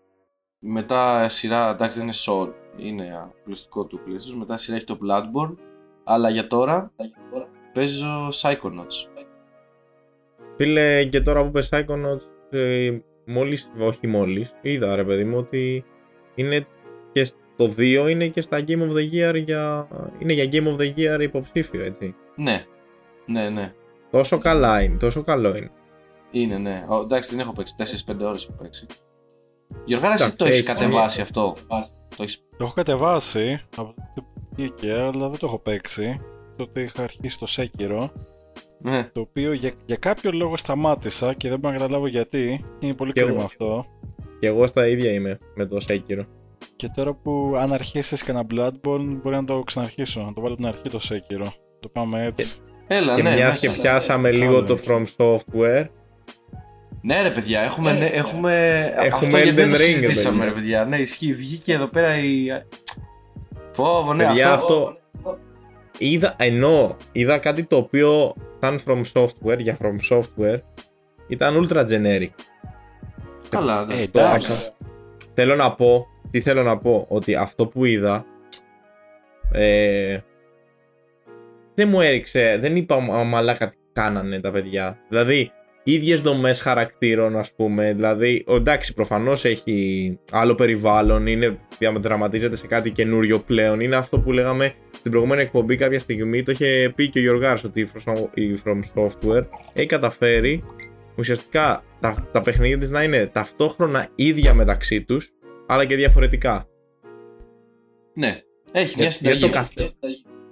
[0.59, 4.37] Μετά σειρά, εντάξει, δεν είναι Soul, είναι αποκλειστικό του PlayStation.
[4.37, 5.55] Μετά σειρά έχει το Bloodborne.
[6.03, 6.91] Αλλά για τώρα
[7.73, 9.23] παίζω Psychonauts.
[10.57, 15.85] Φίλε, και τώρα που πες Psychonauts, ε, μόλις, όχι μόλις, είδα ρε παιδί μου ότι
[16.35, 16.65] είναι
[17.11, 19.87] και στο 2 είναι και στα Game of the Year για,
[20.19, 22.15] είναι για Game of the Year υποψήφιο, έτσι.
[22.35, 22.65] Ναι,
[23.25, 23.73] ναι, ναι.
[24.11, 25.71] Τόσο καλά είναι, τόσο καλό είναι.
[26.31, 26.85] Είναι, ναι.
[26.89, 27.73] Ο, εντάξει, δεν έχω παίξει.
[28.11, 28.85] 4-5 ώρες έχω παίξει.
[29.85, 31.55] Γιωργάρα, εσύ Εντάξει, το έχεις έχεις κατεβάσει αυτό;
[32.15, 32.43] Το έχεις...
[32.57, 36.21] Το έχω κατεβάσει από το που βγήκε, αλλά δεν το έχω παίξει.
[36.57, 38.09] Τότε είχα αρχίσει το Sekiro,
[38.81, 39.03] Ναι.
[39.13, 42.65] το οποίο για, για κάποιο λόγο σταμάτησα και δεν μπορώ να καταλάβω γιατί.
[42.79, 43.29] Είναι πολύ Κι εγώ.
[43.29, 43.85] κρίμα αυτό.
[44.39, 46.25] Και εγώ στα ίδια είμαι με το Sekiro.
[46.75, 50.21] Και τώρα που αν αρχίσεις και ένα Bloodborne, μπορεί να το ξαναρχίσω.
[50.21, 51.47] Να το βάλω από την αρχή το Sekiro.
[51.79, 52.59] Το πάμε έτσι.
[52.91, 53.31] Έλα, και ναι.
[53.31, 53.67] μιας μέσα.
[53.67, 55.85] και πιάσαμε λίγο το From Software,
[57.01, 57.93] Ναι, ρε παιδιά, έχουμε.
[57.93, 60.53] Ναι, έχουμε, Έχουμε αυτό γιατί δεν Elden το Ring, συζητήσαμε, παιδιά.
[60.53, 60.85] ρε παιδιά.
[60.85, 61.33] Ναι, ισχύει.
[61.33, 62.47] Βγήκε εδώ πέρα η.
[63.75, 64.73] Πω, ναι, Παιδιά, αυτό.
[64.73, 64.99] αυτό
[65.99, 70.59] είδα, ενώ είδα κάτι το οποίο σαν From Software για From Software
[71.27, 72.29] ήταν ultra generic.
[73.49, 74.01] Καλά, ναι.
[74.01, 74.71] Ε, το εντάξει.
[75.33, 78.25] Θέλω να πω, τι θέλω να πω, ότι αυτό που είδα
[79.51, 80.19] ε,
[81.79, 84.99] δεν μου έριξε, δεν είπα «Μα, μαλάκα τι κάνανε τα παιδιά.
[85.09, 85.51] Δηλαδή,
[85.83, 92.67] ίδιες δομές χαρακτήρων ας πούμε, δηλαδή, ο, εντάξει προφανώς έχει άλλο περιβάλλον, είναι, διαδραματίζεται σε
[92.67, 97.09] κάτι καινούριο πλέον, είναι αυτό που λέγαμε στην προηγούμενη εκπομπή κάποια στιγμή, το είχε πει
[97.09, 100.63] και ο Γιωργάρης ότι η From- η From Software έχει καταφέρει
[101.17, 105.29] ουσιαστικά τα, τα παιχνίδια της να είναι ταυτόχρονα ίδια μεταξύ τους,
[105.67, 106.67] αλλά και διαφορετικά.
[108.13, 108.41] ναι.
[108.71, 109.37] Έχει Για- μια συνταγή.
[109.37, 109.95] για το καθ-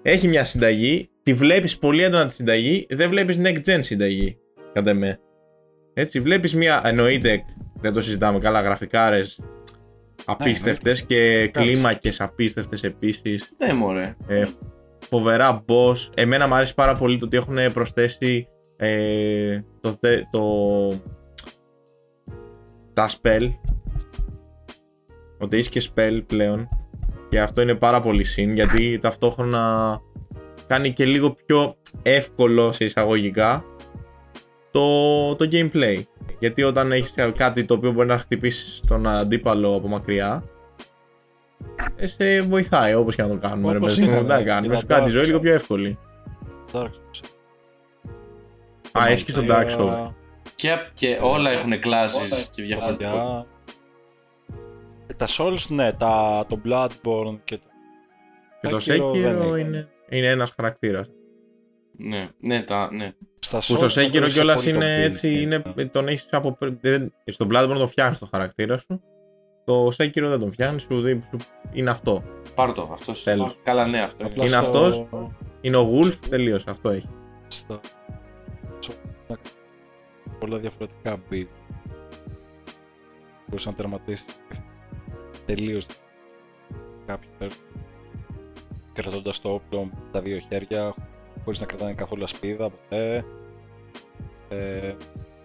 [0.02, 4.38] Έχει μια συνταγή, τη βλέπεις πολύ έντονα τη συνταγή, δεν βλέπεις next gen συνταγή,
[4.74, 5.20] κατά με.
[5.94, 7.44] Έτσι, βλέπεις μια, εννοείται,
[7.80, 9.42] δεν το συζητάμε καλά, γραφικάρες
[10.26, 13.54] απίστευτες και κλίμακες απίστευτες επίσης.
[13.58, 14.16] Ναι, μωρέ.
[14.28, 14.46] Ε,
[15.10, 15.96] φοβερά boss.
[16.14, 18.48] Εμένα μου αρέσει πάρα πολύ το ότι έχουν προσθέσει
[18.78, 20.90] ε, το, θε- το,
[22.94, 23.50] τα spell.
[25.40, 26.68] Ότι έχει και spell πλέον.
[27.30, 30.00] Και αυτό είναι πάρα πολύ συν γιατί ταυτόχρονα
[30.68, 33.64] κάνει και λίγο πιο εύκολο σε εισαγωγικά
[34.72, 36.02] το, το gameplay.
[36.40, 40.44] Γιατί όταν έχεις κάτι το οποίο μπορεί να χτυπήσεις τον αντίπαλο από μακριά,
[41.96, 43.72] ε, σε βοηθάει όπως και να το κάνουμε.
[43.72, 44.44] Ρε, Όπως παιδί μου, είναι, να ναι.
[44.44, 44.68] κάνουμε.
[44.68, 45.42] Είναι Σου κάνει τη ζωή Dark λίγο Souls.
[45.42, 45.98] πιο εύκολη.
[46.74, 47.30] Dark Souls.
[48.92, 50.14] Α, έχει και στο Dark Souls.
[50.56, 53.12] Και, και όλα έχουν classes και διαφορετικά.
[53.12, 53.46] Για...
[55.08, 57.70] Ε, Τα Souls, ναι, τα, το Bloodborne και το...
[58.62, 59.62] Και το Sekiro δεν Sekiro έχει.
[59.62, 61.10] είναι, είναι ένας χαρακτήρας.
[62.00, 63.14] Ναι, ναι, τα, ναι.
[63.42, 66.08] Στα Που στο Souls Sekiro νομίζω κιόλας πολύ το είναι build έτσι, και- είναι, τον
[66.08, 66.78] έχεις από πριν.
[66.82, 69.02] δεν- Στον Bloodborne το φτιάχνεις το χαρακτήρα σου.
[69.66, 71.38] Το Sekiro δεν τον φτιάχνεις, σου, δει- σου
[71.74, 72.24] είναι αυτό.
[72.56, 73.24] Πάρ' το, αυτός.
[73.24, 73.60] Τέλος.
[73.64, 74.30] Καλά, ναι, αυτό είναι.
[74.32, 75.06] Απλά Είναι στο- αυτός.
[75.62, 76.70] Είναι ο Wolf, τελείωσε.
[76.70, 77.10] Αυτό έχει.
[77.48, 77.80] στα...
[80.40, 81.48] πολλά διαφορετικά build.
[83.50, 84.26] Μπορείς να τερματίσεις
[85.46, 85.86] τελείως
[87.06, 87.30] κάποιο
[88.98, 89.10] έργο.
[89.10, 90.94] Κρατώντας το όπλο με τα δύο χέρια,
[91.44, 93.26] χωρίς να κρατάνε καθόλου ασπίδα ποτέ.
[94.50, 94.94] Ε,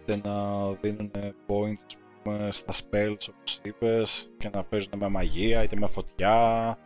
[0.03, 1.11] είτε να δίνουν
[1.47, 6.79] points ας πούμε, στα spells όπως είπες και να παίζουν με μαγεία είτε με φωτιά.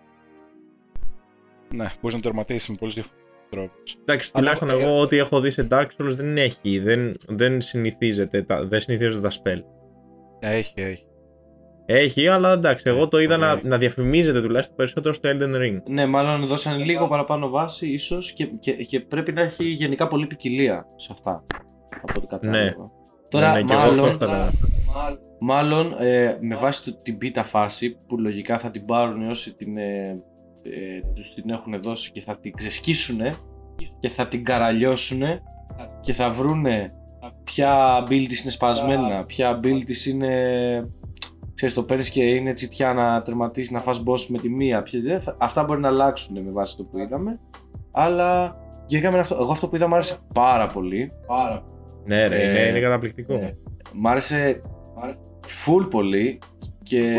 [1.74, 3.96] Ναι, μπορείς να τερματίσεις με πολλούς διαφορετικούς τρόπους.
[4.00, 6.78] Εντάξει, Αλλά, τουλάχιστον ε, εγώ ό,τι έχω δει σε Dark Souls δεν έχει.
[6.78, 8.42] Δεν, δεν συνηθίζεται.
[8.42, 9.62] Τα, δεν συνηθίζονται τα spell.
[10.38, 11.06] Έχει, έχει.
[11.86, 13.68] Έχει, αλλά εντάξει, εγώ το είδα να, Έχει.
[13.68, 15.76] να διαφημίζεται τουλάχιστον περισσότερο στο Elden Ring.
[15.88, 20.26] Ναι, μάλλον δώσανε λίγο παραπάνω βάση, ίσως και, και, και πρέπει να έχει γενικά πολλή
[20.26, 21.44] ποικιλία σε αυτά.
[22.02, 22.64] Από ό,τι κατάλαβα.
[22.64, 22.72] Ναι.
[23.28, 24.52] Τώρα, ναι, ναι, και εγώ αυτό μάλλον, κατάλαβα.
[25.40, 29.76] μάλλον ε, με βάση το, την beta φάση που λογικά θα την πάρουν όσοι την,
[29.78, 30.22] ε,
[30.62, 33.20] ε, τους την έχουν δώσει και θα την ξεσκίσουν
[34.00, 35.22] και θα την καραλιώσουν
[36.00, 36.92] και θα βρούνε
[37.44, 40.30] ποια build της είναι σπασμένα, ποια build της είναι
[41.56, 44.82] ξέρεις το παίρνεις και είναι τσιτιά να τερματίσεις να φας boss με τη μία.
[44.82, 47.40] Ποια, δεν θα- αυτά μπορεί να αλλάξουν με βάση το που είδαμε
[47.92, 51.12] αλλά γενικά με αυτό, εγώ αυτό που είδα μου άρεσε πάρα πολύ.
[52.04, 53.34] Ναι, ρε, Ε, είναι, είναι καταπληκτικό.
[53.36, 53.54] ναι.
[53.92, 54.62] Μ' άρεσε
[55.66, 56.38] full πολύ
[56.82, 57.14] και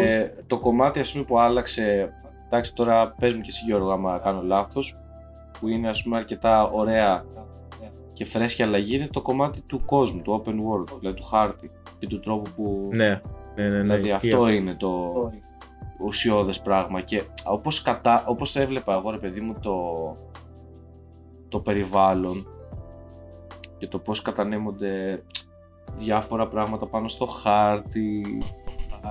[0.48, 2.14] το κομμάτι ας πούμε που άλλαξε
[2.48, 4.98] εντάξει τώρα πες μου και εσύ Γιώργο άμα κάνω λάθος
[5.60, 7.26] που είναι ας πούμε αρκετά ωραία
[8.14, 12.08] και φρέσκια αλλαγή είναι το κομμάτι του κόσμου, του open world, δηλαδή του χάρτη και
[12.08, 13.22] του τρόπου που Ναι,
[13.58, 13.84] ναι, ναι.
[13.84, 15.14] ναι, δηλαδή ισχύει αυτό είναι το
[16.00, 19.76] ουσιώδες πράγμα και όπως, κατά, όπως το έβλεπα εγώ ρε παιδί μου το,
[21.50, 22.48] το περιβάλλον
[23.78, 25.24] και το πώς κατανέμονται
[25.98, 28.38] διάφορα πράγματα πάνω στο χάρτη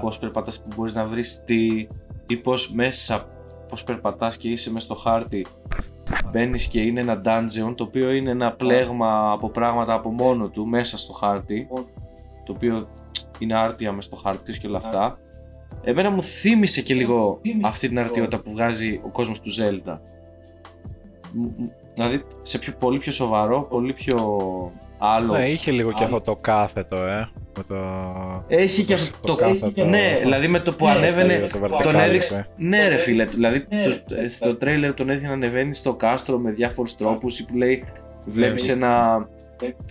[0.00, 1.86] πώς περπατάς που μπορείς να βρεις τι
[2.26, 3.26] ή πώς μέσα
[3.68, 5.46] πώς περπατάς και είσαι μέσα στο χάρτη
[6.30, 10.66] μπαίνεις και είναι ένα dungeon το οποίο είναι ένα πλέγμα από πράγματα από μόνο του
[10.66, 11.68] μέσα στο χάρτη
[12.44, 12.88] το οποίο
[13.38, 15.18] είναι άρτια μέσα στο χάρτη της και όλα αυτά
[15.84, 19.98] Εμένα μου θύμισε και λίγο αυτή την αρτιότητα που βγάζει ο κόσμος του Zelda.
[21.32, 24.16] Μ- μ- Δηλαδή σε πιο, πολύ πιο σοβαρό, πολύ πιο
[24.98, 25.32] άλλο.
[25.32, 27.28] Ναι, είχε λίγο και αυτό το κάθετο, ε.
[27.56, 27.76] Με το...
[28.48, 29.84] Έχει και το αυτό το κάθετο.
[29.84, 31.46] Ναι, δηλαδή με το που Ναι, ανέβαινε.
[31.52, 32.36] το Τον vertical, έδειξε.
[32.36, 32.44] ε.
[32.56, 33.24] Ναι, ρε φίλε.
[33.24, 37.44] Δηλαδή το, ε, στο τρέιλερ τον έδειχνε να ανεβαίνει στο κάστρο με διάφορους τρόπους ή
[37.46, 37.84] που λέει
[38.24, 38.72] βλέπεις Ναι.
[38.72, 39.28] ένα.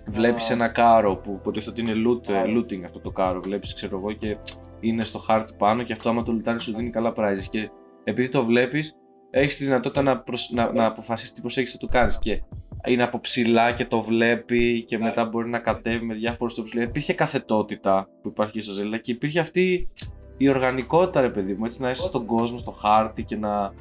[0.07, 3.41] Βλέπεις ένα κάρο που υποτίθεται ότι είναι loot, ε, looting αυτό το κάρο.
[3.41, 4.38] Βλέπεις ξέρω εγώ και
[4.80, 7.47] είναι στο χάρτη πάνω και αυτό άμα το λουτάρει σου δίνει καλά prizes.
[7.49, 7.70] Και
[8.03, 8.93] επειδή το βλέπεις
[9.30, 10.51] έχεις τη δυνατότητα να, προσ...
[10.51, 12.20] να, να αποφασίσεις τι προσέγγιση θα του κάνεις.
[12.20, 12.41] Και
[12.88, 16.72] είναι από ψηλά και το βλέπει και μετά μπορεί να κατέβει με διάφορους τρόπους.
[16.72, 19.89] Δηλαδή, υπήρχε καθετότητα που υπάρχει και στο Zelda και υπήρχε αυτή
[20.38, 23.74] η οργανικότητα ρε παιδί μου, έτσι να είσαι στον κόσμο, στο χάρτη και να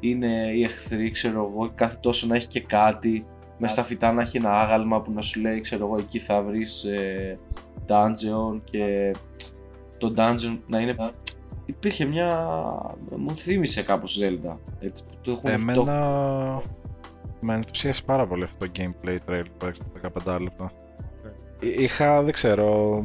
[0.00, 3.26] είναι οι εχθροί, ξέρω εγώ, και κάθε τόσο να έχει και κάτι,
[3.58, 6.42] μέσα στα φυτά να έχει ένα άγαλμα που να σου λέει, ξέρω εγώ, εκεί θα
[6.42, 7.38] βρεις ε,
[7.88, 9.14] dungeon και
[9.98, 10.96] το dungeon να είναι...
[11.66, 12.50] Υπήρχε μια...
[13.16, 16.62] μου θύμισε κάπως Zelda, έτσι, που το έχουν Εμένα
[17.40, 19.82] με ενθουσίασε πάρα πολύ αυτό το gameplay trail που έξω
[20.26, 20.72] 15 λεπτά.
[21.60, 23.02] Εί- Είχα, δεν ξέρω,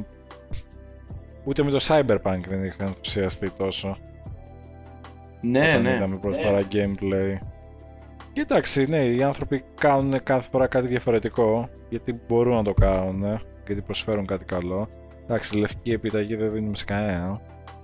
[1.43, 3.97] ούτε με το Cyberpunk δεν είχα ενθουσιαστεί τόσο.
[5.41, 5.95] Ναι, όταν ναι.
[5.95, 7.37] είδαμε πρώτη φορά gameplay.
[8.33, 13.41] Και εντάξει, ναι, οι άνθρωποι κάνουν κάθε φορά κάτι διαφορετικό, γιατί μπορούν να το κάνουν,
[13.65, 14.89] γιατί προσφέρουν κάτι καλό.
[15.23, 17.41] Εντάξει, λευκή επιταγή δεν δίνουμε σε κανένα,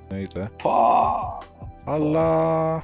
[0.10, 0.52] εννοείται.
[0.64, 1.38] Πα!
[1.86, 2.84] Αλλά...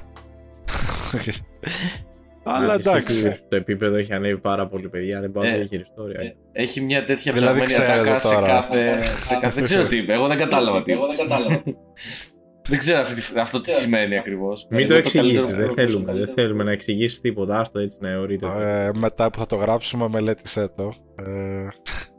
[2.46, 3.26] Αλλά Ισχύει εντάξει.
[3.26, 5.20] ότι Το επίπεδο έχει ανέβει πάρα πολύ, παιδιά.
[5.20, 6.34] Δεν πάω να Ε, διαχειριστώ ιστορία.
[6.52, 8.46] Έχει μια τέτοια Δηλαδή, ψαγμένη ξέρετε ατάκα σε τώρα.
[8.46, 9.54] κάθε, σε κάθε...
[9.54, 11.16] Δεν ξέρω τι είπε, εγώ δεν κατάλαβα τι είπες.
[11.16, 11.26] Δεν
[12.78, 14.66] ξέρω αυτή τη- αυτό τι σημαίνει ακριβώς.
[14.70, 16.12] Μην το Είναι καλύτερο εξηγήσει, δεν που- θέλουμε.
[16.12, 17.58] Δεν θέλουμε να εξηγήσεις τίποτα.
[17.58, 18.46] Άστο έτσι να εωρείτε.
[18.46, 20.92] Ε, μετά που θα το γράψουμε, μελέτησέ το.
[21.16, 21.68] Ε,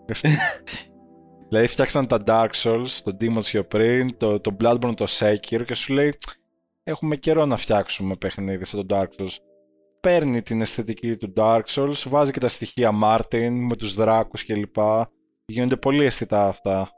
[1.50, 5.74] δηλαδή φτιάξαν τα Dark Souls, το Demon's πιο πριν, το, το Bloodborne, το Sekiro και
[5.74, 6.16] σου λέει
[6.84, 9.36] έχουμε καιρό να φτιάξουμε παιχνίδι σαν το Dark Souls.
[10.00, 14.76] Παίρνει την αισθητική του Dark Souls, βάζει και τα στοιχεία Martin με τους δράκους κλπ.
[15.46, 16.90] Γίνονται πολύ αισθητά αυτά.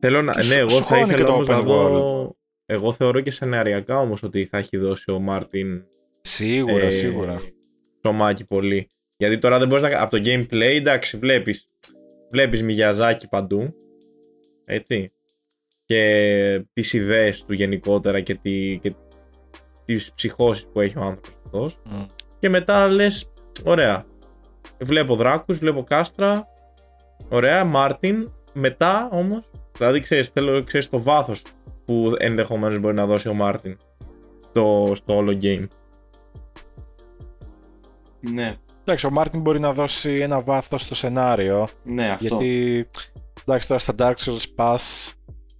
[0.00, 0.32] Θέλω να.
[0.32, 2.36] Και Ναι, σου- εγώ σου θα χώνει και ήθελα το όμως να open δω.
[2.72, 5.84] Εγώ θεωρώ και σεναριακά όμως ότι θα έχει δώσει ο Μάρτιν
[6.20, 7.42] Σίγουρα, ε, σίγουρα.
[8.04, 8.90] Σωμάκι πολύ.
[9.16, 10.02] Γιατί τώρα δεν μπορείς να.
[10.02, 11.68] Από το gameplay, εντάξει, βλέπεις.
[12.30, 13.74] βλέπεις Μιγιαζάκι παντού,
[14.64, 15.12] έτσι,
[15.84, 18.94] και τις ιδέες του γενικότερα και, τη, και
[19.84, 21.80] τις ψυχώσεις που έχει ο άνθρωπος αυτός.
[21.84, 22.04] Μμ.
[22.38, 23.32] Και μετά λες,
[23.64, 24.06] ωραία,
[24.80, 26.46] βλέπω δράκους, βλέπω κάστρα,
[27.28, 31.42] ωραία, Μάρτιν, μετά όμως, δηλαδή ξέρεις, θέλω, ξέρεις το βάθος
[31.90, 33.76] που ενδεχομένως μπορεί να δώσει ο Μάρτιν
[34.48, 35.66] στο, στο όλο game.
[38.20, 41.68] Ναι, Εντάξει, ο Μάρτιν μπορεί να δώσει ένα βάθος στο σενάριο.
[41.84, 42.26] ναι, αυτό.
[42.26, 42.86] Γιατί
[43.44, 45.14] εντάξει, τώρα στα Dark Souls πας,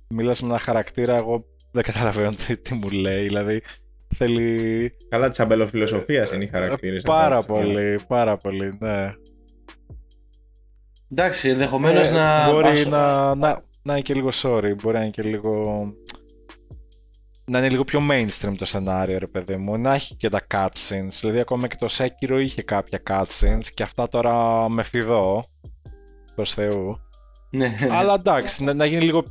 [0.08, 3.22] μιλάς με ένα χαρακτήρα, εγώ δεν καταλαβαίνω τι, τι μου λέει.
[3.26, 3.62] Δηλαδή
[4.14, 7.02] θέλει Καλά της αμπελοφιλοσοφίας είναι οι χαρακτήρες.
[7.02, 7.52] πάρα αυτά.
[7.52, 9.10] πολύ, πάρα πολύ, ναι.
[11.12, 12.50] Εντάξει, ενδεχομένως Ε, να.
[12.52, 15.82] Μπορεί άσο- να, να, να είναι και λίγο sorry, μπορεί να είναι και λίγο.
[17.50, 19.78] Να είναι λίγο πιο mainstream το σενάριο, ρε παιδί μου.
[19.78, 21.08] Να έχει και τα cutscenes.
[21.20, 25.44] Δηλαδή, ακόμα και το Sekiro είχε κάποια cutscenes και αυτά τώρα με φιδώ.
[26.34, 26.98] Προς Θεού.
[27.50, 27.74] Ναι.
[27.90, 29.24] Αλλά εντάξει, να, να γίνει λίγο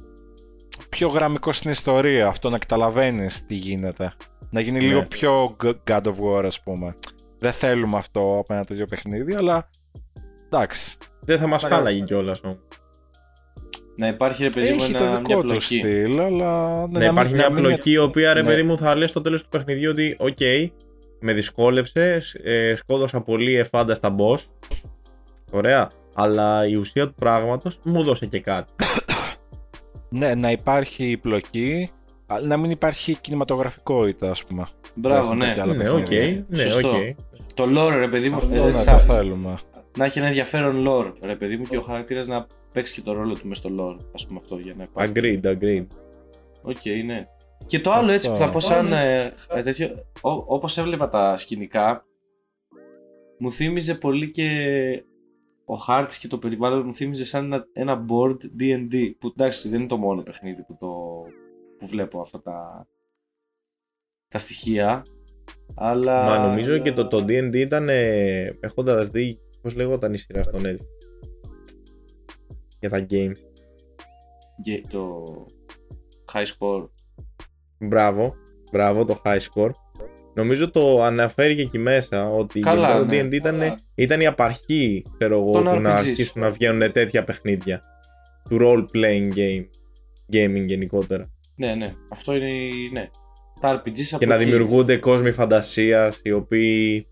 [0.90, 4.14] πιο γραμμικό στην ιστορία αυτό, να καταλαβαίνεις τι γίνεται.
[4.50, 4.86] Να γίνει Ναι.
[4.86, 6.96] λίγο πιο G- God of War, ας πούμε.
[7.40, 9.70] Δεν θέλουμε αυτό από ένα τέτοιο παιχνίδι, αλλά
[10.46, 10.98] εντάξει.
[11.22, 12.58] Δεν θα μας Παρα- χάλαγε κιόλας όμως.
[14.00, 15.60] Να υπάρχει ρε παιδί μου Έχει ένα, το μια δικό του πλοκή.
[15.78, 16.88] στυλ, αλλά.
[16.88, 18.48] Να υπάρχει μια μην- πλοκή η οποία ρε Ναι.
[18.48, 20.38] παιδί μου θα λες στο τέλος του παιχνιδιού ότι οκ,
[21.20, 24.38] με δυσκόλεψες, ε, σκότωσα πολύ ευφάνταστα boss.
[25.52, 25.90] Ωραία.
[26.14, 28.74] Αλλά η ουσία του πράγματος μου 'δωσε και κάτι.
[30.10, 31.90] Ναι, να υπάρχει πλοκή,
[32.28, 34.68] αλλά να μην υπάρχει κινηματογραφικότητα, ας πούμε.
[34.94, 35.54] Μπράβο, Έχουμε ναι.
[35.54, 35.98] και άλλα ναι, οκ.
[36.08, 36.46] παιχνίδια.
[36.48, 36.90] Ναι, Σωστό.
[36.90, 36.96] οκ.
[37.54, 38.36] Το lore, ρε παιδί μου.
[38.38, 39.56] Αυτό ε, ναι, θα- το θέλουμε.
[39.98, 43.14] Να έχει ένα ενδιαφέρον lore, ρε παιδί μου, και ο χαρακτήρας να παίξει και το
[43.14, 44.06] ρόλο του μέσα στο lore.
[44.22, 45.12] Ας πούμε αυτό για να υπάρχει.
[45.16, 45.88] Agreed, agreed.
[46.62, 47.28] OK, ναι.
[47.66, 49.88] Και το άλλο έτσι που θα πω σαν ε, ε, τέτοιο,
[50.22, 52.06] ό, όπως έβλεπα τα σκηνικά,
[53.38, 54.50] μου θύμιζε πολύ και
[55.66, 59.80] ο χάρτης και το περιβάλλον μου θύμιζε σαν ένα, ένα board D&D, που εντάξει δεν
[59.80, 60.88] είναι το μόνο παιχνίδι που, το,
[61.80, 62.88] που βλέπω αυτά τα,
[64.28, 65.06] τα στοιχεία,
[65.76, 66.24] αλλά...
[66.24, 70.58] Μα νομίζω και το, το D&D ήταν ε, έχοντας δει πώς λέγονταν η σειρά στο
[70.62, 70.86] Netflix.
[72.80, 73.38] Για τα games.
[74.64, 75.24] και το
[76.34, 76.90] high score.
[77.80, 78.36] Μπράβο,
[78.72, 79.70] μπράβο το high score.
[80.34, 83.28] Νομίζω το αναφέρει και εκεί μέσα ότι Καλά, γενικά το ναι.
[83.28, 85.98] D&D ήταν, ήταν η απαρχή ξέρω εγώ, Των του να RPGs.
[85.98, 87.82] αρχίσουν να βγαίνουν τέτοια παιχνίδια.
[88.50, 89.66] Του role playing game.
[90.34, 91.30] Gaming γενικότερα.
[91.56, 93.10] Ναι, ναι, αυτό είναι, η- ναι.
[93.62, 94.44] Τα RPGs από και να εκεί.
[94.44, 97.08] δημιουργούνται κόσμοι φαντασίας οι οποίοι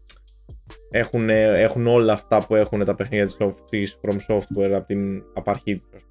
[0.92, 5.24] έχουν, έχουν όλα αυτά που έχουν τα παιχνίδια της, soft- της From Software από την
[5.34, 6.06] απαρχή τους.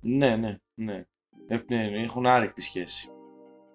[0.00, 1.04] Ναι, ναι, ναι.
[1.48, 3.08] Ε, ναι, ναι, έχουν άρρηκτη σχέση.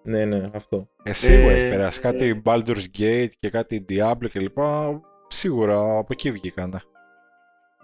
[0.02, 0.88] Ναι, ναι, αυτό.
[1.02, 2.00] Ε, σίγουρα Ε, έχει περάσει.
[2.00, 4.58] Κάτι Baldur's Gate και κάτι Diablo κλπ.
[5.28, 6.80] Σίγουρα από εκεί βγήκανε.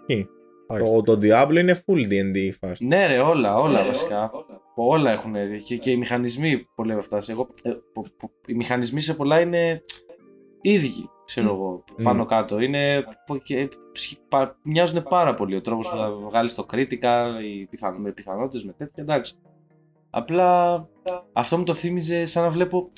[0.05, 0.25] Τι;
[0.69, 0.93] Εντάξει.
[0.93, 2.85] Το, το Diablo είναι full D&D η φάση.
[2.85, 4.31] Ναι, ρε, όλα, όλα βασικά.
[4.75, 5.33] Όλα έχουν.
[5.63, 7.17] Και, και οι μηχανισμοί πολλοί από αυτά.
[7.27, 9.81] Εγώ, ε, που- που- οι μηχανισμοί σε πολλά είναι
[10.61, 12.59] ίδιοι, ξέρω εγώ, πάνω κάτω.
[12.59, 13.69] Είναι, που- και,
[14.29, 18.63] πα- μοιάζουν πάρα πολύ ο τρόπος που θα βγάλεις το critical, οι πιθαν, με πιθανότητες,
[18.65, 19.03] με τέτοια.
[19.03, 19.35] Εντάξει.
[20.09, 20.85] Απλά
[21.33, 22.89] αυτό μου το θύμιζε σαν να βλέπω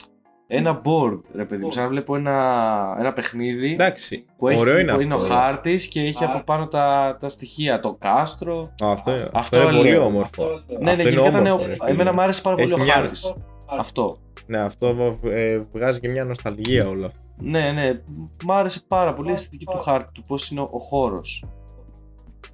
[0.48, 1.72] ένα board, ρε παιδί μου.
[1.72, 5.04] Σαν να βλέπω ένα, ένα παιχνίδι Εντάξει, που έχει, ωραίο είναι που αυτό.
[5.04, 7.80] είναι ο χάρτης και έχει από πάνω τα, τα στοιχεία.
[7.80, 10.06] Το κάστρο, Α, αυτό, αυτό, Αυτό είναι πολύ λέω.
[10.06, 10.44] όμορφο.
[10.44, 11.46] ναι, Αυτό ναι, είναι γενικά ήταν.
[11.46, 11.90] όμορφο, ρε φίλε.
[11.90, 13.36] Εμένα μου άρεσε πάρα πολύ Έχει ο μια- χάρτης.
[13.80, 14.18] Αυτό.
[14.46, 17.20] Ναι, αυτό ε, βγάζει και μια νοσταλγία όλο αυτό.
[17.42, 18.02] Ναι, ναι.
[18.46, 21.46] Μ' άρεσε πάρα πολύ η αισθητική του χάρτη, του πώς είναι ο, χώρος.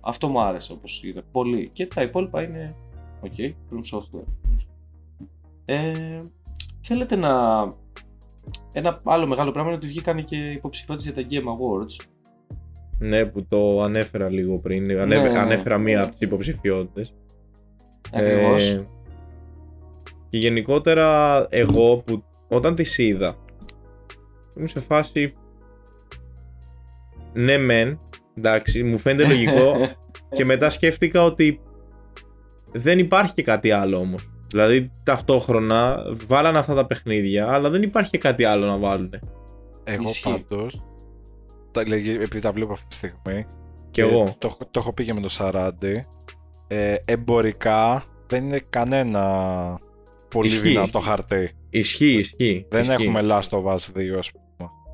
[0.02, 1.24] Αυτό μου άρεσε όπως είδα.
[1.32, 1.70] Πολύ.
[1.74, 2.76] Και τα υπόλοιπα είναι.
[3.22, 4.28] OK, okay, FromSoftware.
[5.66, 6.22] Ε,
[6.82, 7.30] θέλετε να.
[8.72, 12.06] Ένα άλλο μεγάλο πράγμα είναι ότι βγήκαν και υποψηφιότητες για τα Game Awards.
[13.00, 15.00] Ναι, που το ανέφερα λίγο πριν.
[15.00, 15.40] Ανέφε- ναι.
[15.40, 17.14] Ανέφερα μία από τις υποψηφιότητες.
[18.14, 18.70] Ακριβώς.
[18.70, 18.88] Ε,
[20.30, 23.36] και γενικότερα εγώ που όταν τις είδα
[24.56, 25.34] ήμουν σε φάση
[27.34, 28.00] ναι μεν
[28.38, 29.76] εντάξει μου φαίνεται λογικό
[30.36, 31.60] και μετά σκέφτηκα ότι
[32.72, 38.12] δεν υπάρχει και κάτι άλλο όμως δηλαδή ταυτόχρονα βάλαν αυτά τα παιχνίδια αλλά δεν υπάρχει
[38.12, 39.14] και κάτι άλλο να βάλουν
[39.84, 40.46] Εγώ Ισχύει.
[40.48, 40.84] πάντως,
[41.72, 43.46] τα, λέγε- επειδή τα βλέπω αυτή τη στιγμή,
[43.92, 46.06] και εγώ το, έχω- το έχω πει και με το Σαράντι,
[46.68, 49.24] ε, εμπορικά δεν είναι κανένα
[50.30, 50.62] πολύ Ισχύει.
[50.70, 51.52] δυνατό χαρτί.
[51.70, 52.94] ισχύει ισχύει Δεν ισχύει.
[52.94, 54.45] έχουμε Last of Us 2, ας πούμε.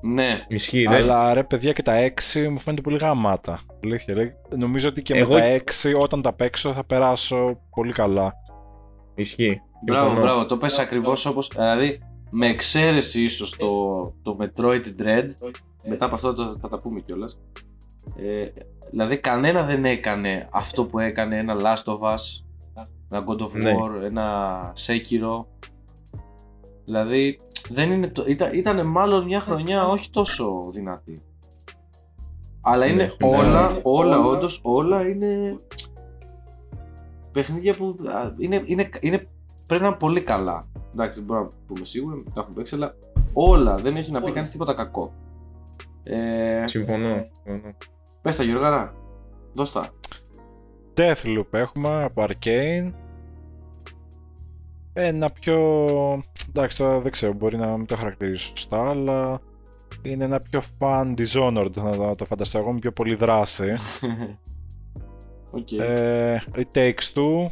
[0.01, 0.45] Ναι.
[0.47, 1.93] ισχύει δεν- Αλλά ρε παιδιά και τα
[2.33, 3.59] 6 μου φαίνεται πολύ γαμάτα.
[3.83, 4.33] Αλήθεια, λέει.
[4.57, 8.33] Νομίζω ότι και Εγώ- με τα 6 όταν τα παίξω θα περάσω πολύ καλά.
[9.15, 10.25] ισχύει Μπράβο, Συμφωνώ.
[10.27, 10.45] μπράβο.
[10.45, 11.47] Το πες ακριβώς όπως.
[11.55, 11.99] Δηλαδή,
[12.29, 13.67] με εξαίρεση ίσως το,
[14.21, 15.27] το Metroid Dread.
[15.83, 17.39] Μετά από αυτό το, θα τα πούμε κιόλας.
[18.15, 18.45] Ε,
[18.89, 22.43] δηλαδή κανένα δεν έκανε αυτό που έκανε ένα Last of Us,
[23.11, 23.73] ένα God of Ναι.
[23.75, 25.45] War, ένα Sekiro.
[26.85, 31.19] Δηλαδή δεν είναι το, ήταν, ήταν μάλλον μια χρονιά όχι τόσο δυνατή.
[32.61, 33.79] Αλλά είναι Ναι, όλα, ναι.
[33.83, 35.59] όλα, όντως όλα είναι
[37.31, 39.23] παιχνίδια που α, είναι, είναι, είναι,
[39.65, 40.67] πρέπει να είναι πολύ καλά.
[40.93, 42.95] Εντάξει, δεν μπορούμε να πούμε σίγουρα, τα έχουμε παίξει, αλλά
[43.33, 45.13] όλα, δεν έχει να πει κανείς τίποτα κακό.
[46.03, 47.25] Ε, Συμφωνώ.
[47.43, 47.73] συμφωνώ.
[48.21, 48.95] πες τα Γιώργαρα,
[49.53, 49.85] δώσ' τα.
[50.97, 52.91] Deathloop έχουμε από Arcane.
[54.93, 55.85] Ένα πιο...
[56.53, 59.41] Εντάξει τώρα δεν ξέρω, μπορεί να μην το χαρακτηρίσω σωστά, αλλά
[60.01, 63.73] είναι ένα πιο fun Dishonored να το φανταστώ εγώ με πιο πολύ δράση.
[65.51, 65.71] Οκ.
[65.71, 67.47] Ε, It Takes Two,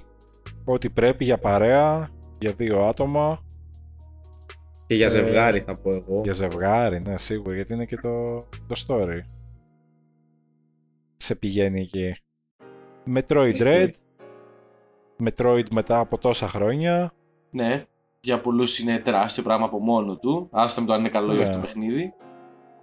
[0.65, 3.39] ό,τι πρέπει για παρέα, για δύο άτομα,
[4.87, 6.21] Και για Ε, ζευγάρι θα πω εγώ.
[6.23, 9.19] για ζευγάρι, ναι σίγουρα, γιατί είναι και το, το story.
[11.17, 12.15] Σε πηγαίνει εκεί.
[13.15, 13.89] Metroid Dread,
[15.23, 17.13] Metroid μετά από τόσα χρόνια,
[17.51, 17.85] Ναι,
[18.21, 20.49] για πολλούς είναι τεράστιο πράγμα από μόνο του.
[20.51, 21.41] Άστα με το αν είναι καλό ή Ναι.
[21.41, 22.13] όχι το παιχνίδι.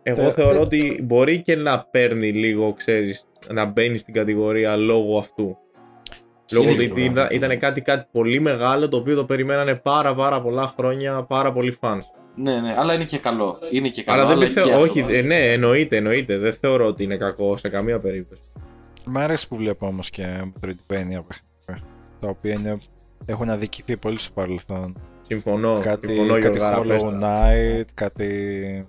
[0.02, 5.18] Εγώ Τε- θεωρώ ότι μπορεί και να παίρνει λίγο, ξέρεις, να μπαίνει στην κατηγορία λόγω
[5.18, 5.56] αυτού.
[6.52, 6.90] Λόγω Σίγουρα.
[6.92, 11.24] ότι ήταν, ήταν κάτι, κάτι πολύ μεγάλο το οποίο το περιμένανε πάρα πάρα πολλά χρόνια
[11.24, 12.00] πάρα πολλοί fans.
[12.34, 13.58] Ναι, ναι, αλλά είναι και καλό.
[13.70, 14.18] Είναι και καλό.
[14.18, 15.14] Αλλά δεν αλλά πιστεύω, και όχι, αυτό.
[15.14, 16.38] ε, ναι, εννοείται, εννοείται.
[16.38, 18.42] Δεν θεωρώ ότι είναι κακό σε καμία περίπτωση.
[19.04, 21.24] Μ' αρέσει που βλέπω όμως και Metroidvania παιχνίδια,
[22.20, 22.78] τα οποία είναι,
[23.26, 24.96] έχουν αδικηθεί πολύ στο παρελθόν.
[25.26, 27.48] Συμφωνώ, κάτι, συμφωνώ κάτι Γιώργαρα, πες Hollow τα.
[27.50, 28.88] Knight, κάτι...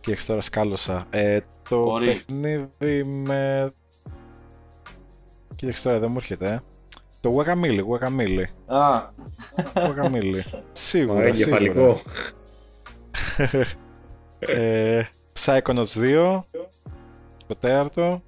[0.00, 1.06] Και έχεις τώρα σκάλωσα.
[1.10, 2.12] Ε, το Ωραία.
[2.12, 3.72] παιχνίδι με...
[5.54, 6.46] Κοίταξε τώρα, δεν μου έρχεται.
[6.52, 6.58] ε.
[7.20, 8.44] Το Guacamole, Guacamole.
[8.66, 9.08] Α,
[9.74, 10.40] Guacamole.
[10.72, 11.56] σίγουρα, Ωραία, σίγουρα.
[11.64, 12.00] εγκεφαλικό.
[14.38, 15.02] ε,
[15.44, 16.42] Psychonauts 2,
[17.46, 18.22] το τέταρτο.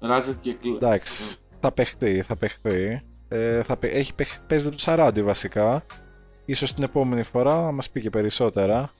[0.00, 0.74] Ratchet και Clank.
[0.74, 3.02] Εντάξει, θα παιχτεί, θα παιχτεί.
[3.32, 5.84] Ε, θα, παι- έχει παιχ, παίζεται το 40 βασικά.
[6.44, 8.90] Ίσως την επόμενη φορά να μας πει και περισσότερα.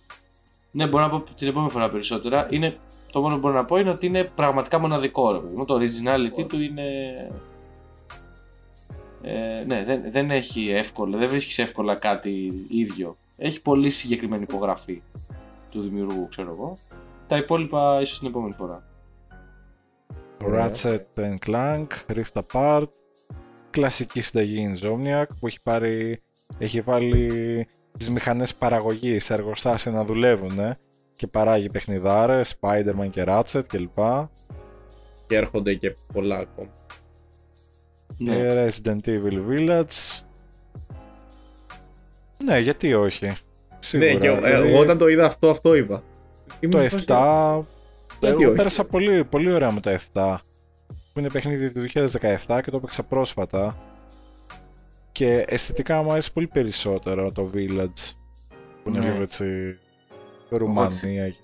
[0.70, 2.46] Ναι, μπορώ να πω την επόμενη φορά περισσότερα.
[2.50, 2.76] Είναι,
[3.12, 5.32] το μόνο που μπορώ να πω είναι ότι είναι πραγματικά μοναδικό.
[5.32, 5.64] Ρε, παιδί μου.
[5.64, 6.86] το originality του είναι.
[9.22, 13.16] Ε, ναι, δεν, δεν έχει εύκολα, δεν βρίσκεις εύκολα κάτι ίδιο.
[13.36, 15.02] Έχει πολύ συγκεκριμένη υπογραφή
[15.70, 16.78] του δημιουργού, ξέρω εγώ.
[17.26, 18.82] Τα υπόλοιπα ίσως την επόμενη φορά.
[20.44, 20.70] Ωραία.
[20.70, 22.86] Ratchet and Clank, Rift Apart,
[23.70, 26.20] κλασική συνταγή Insomniac που έχει πάρει,
[26.58, 27.66] έχει βάλει
[27.98, 30.78] τις μηχανές παραγωγής σε εργοστάσια να δουλεύουν ε,
[31.16, 33.98] και παράγει παιχνιδάρες, Spider-Man και Ratchet κλπ.
[35.26, 36.68] Και έρχονται και πολλά ακόμα.
[38.18, 38.36] Ναι.
[38.36, 40.22] Και Resident Evil Village.
[42.44, 43.36] Ναι, γιατί όχι.
[43.78, 44.12] Σίγουρα.
[44.12, 46.02] Ναι, και εγώ- δηλαδή, εγώ όταν το είδα αυτό, αυτό είπα.
[46.60, 47.64] Ήμουν το σε φάση, 7.
[48.20, 50.36] Γιατί Εγώ όχι; πέρασα πολύ, πολύ ωραία με το 7.
[51.12, 51.80] Που είναι παιχνίδι του
[52.46, 53.76] 2017 και το έπαιξα πρόσφατα.
[55.12, 58.12] Και αισθητικά μου αρέσει πολύ περισσότερο το Village.
[58.82, 59.10] Που είναι Ναι.
[59.10, 59.78] λίγο έτσι.
[60.48, 61.34] Ρουμανία.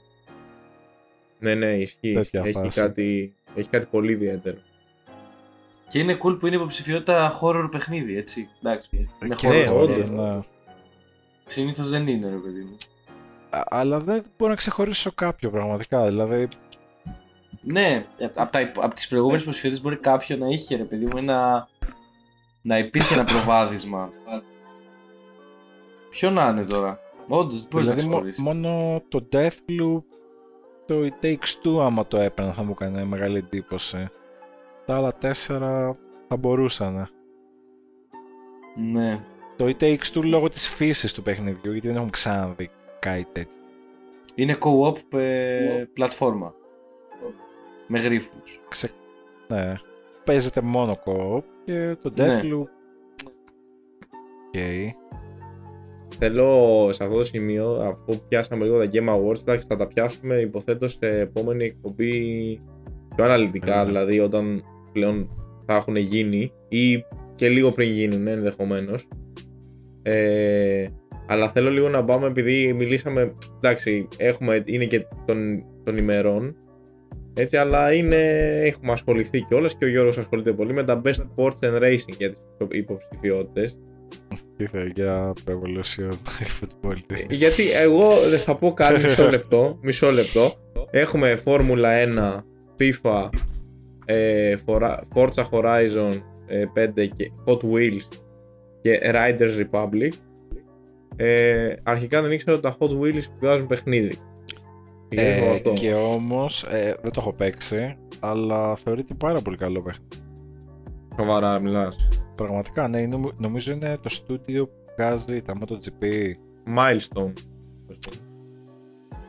[1.39, 2.13] Ναι, ναι, ισχύει.
[2.13, 2.81] Τέτοια Έχει φάση.
[2.81, 4.57] κάτι, έχει κάτι πολύ ιδιαίτερο.
[5.89, 8.49] Και είναι cool που είναι υποψηφιότητα horror παιχνίδι, έτσι.
[8.63, 9.09] Εντάξει.
[9.21, 9.75] Με Και ναι, horror.
[9.83, 10.11] όντως.
[10.11, 10.41] ναι.
[11.47, 12.77] Συνήθως δεν είναι, ρε παιδί μου.
[13.51, 16.07] Α- Αλλά δεν μπορώ να ξεχωρίσω κάποιο πραγματικά.
[16.07, 16.49] Δηλαδή,
[17.73, 21.17] Ναι, από, τα, υπο- απ' τις προηγούμενες υποψηφιότητες μπορεί κάποιο να είχε, ρε παιδί μου,
[21.17, 21.69] ένα...
[22.63, 24.11] να υπήρχε ένα προβάδισμα.
[26.11, 26.99] Ποιο να είναι τώρα;
[27.29, 28.43] Όντως, δεν μπορείς δηλαδή να μο- ξεχωρίσεις.
[28.43, 30.03] μόνο το Deathloop,
[30.87, 34.09] το It Takes Two άμα το έπαιρνα θα μου έκανε μεγάλη εντύπωση.
[34.85, 35.97] Τα άλλα τέσσερα
[36.29, 37.09] θα μπορούσαν.
[38.93, 39.21] Ναι.
[39.57, 43.59] Το It Takes Two λόγω της φύσης του παιχνιδιού, γιατί δεν έχουμε ξαναδεί κάτι τέτοιο.
[44.35, 46.55] Είναι co-op ε, πλατφόρμα.
[47.87, 48.61] Με γρίφους.
[48.69, 48.91] Ξε...
[49.49, 49.75] Ναι.
[50.25, 52.27] Παίζεται μόνο co-op και το Ναι.
[52.35, 52.67] Deathloop...
[54.47, 54.95] Οκ.
[56.19, 60.35] Θέλω σε αυτό το σημείο, αφού πιάσαμε λίγο τα Game Awards, εντάξει, θα τα πιάσουμε
[60.35, 62.13] υποθέτω σε επόμενη εκπομπή
[63.15, 63.85] πιο αναλυτικά, Ναι.
[63.85, 64.63] δηλαδή όταν
[64.93, 65.31] πλέον
[65.67, 69.09] θα έχουν γίνει ή και λίγο πριν γίνουν ενδεχομένως.
[70.03, 70.87] Ε,
[71.27, 76.57] αλλά θέλω λίγο να πάμε επειδή μιλήσαμε, εντάξει, έχουμε, είναι και των, των ημερών,
[77.37, 78.17] έτσι, αλλά είναι,
[78.63, 82.31] έχουμε ασχοληθεί κιόλας και ο Γιώργος ασχολείται πολύ με τα Best Sports and Racing για
[82.33, 83.79] τις υποψηφιότητες.
[84.57, 86.11] Τι θέλει για Pro Evolution
[86.61, 86.97] Football.
[87.07, 87.35] τι.
[87.35, 89.79] Γιατί εγώ δεν θα πω κάτι μισό λεπτό.
[89.83, 90.53] Μισό λεπτό.
[90.91, 92.43] Έχουμε Φόρμουλα 1,
[92.81, 93.29] FIFA,
[94.05, 96.65] ε, Fora- Forza Horizon ε,
[96.97, 98.19] 5 και Hot Wheels
[98.81, 100.09] και Riders Republic.
[101.17, 104.17] Ε, αρχικά δεν ήξερα ότι τα Hot Wheels βγάζουν παιχνίδι.
[105.09, 105.73] Ξεκινήσουμε με Ε, αυτό.
[105.73, 110.09] και όμως ε, δεν το έχω παίξει, αλλά θεωρείται πάρα πολύ καλό παιχνίδι.
[111.19, 111.97] Σοβαρά μιλάς.
[112.35, 116.05] Πραγματικά, ναι, νομ- νομίζω είναι το στούντιο που βγάζει τα MotoGP.
[116.77, 117.33] Milestone.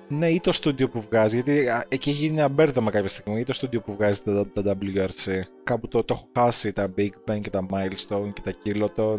[0.09, 3.39] Ναι, ή το στούντιο που βγάζει, γιατί α, εκεί έχει γίνει ένα μπέρδεμα κάποια στιγμή,
[3.39, 5.31] ή το στούντιο που βγάζει τα, τα WRC.
[5.63, 9.17] Κάπου το, το έχω χάσει τα Big Bang και τα Milestone και τα Kiloton.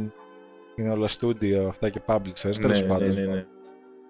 [0.76, 3.09] Είναι όλα στούντιο αυτά και publishers, τέλος Ναι, ναι, πάντων.
[3.09, 3.24] ναι, ναι.
[3.26, 3.46] Θεωρείται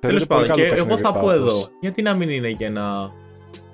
[0.01, 1.35] Τέλος πολύ πάντων, καλό και εγώ παιχνίδι θα πω πάντως.
[1.55, 3.13] εδώ, γιατί να μην είναι και ένα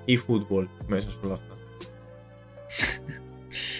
[0.07, 1.53] e-football μέσα σε όλα αυτά.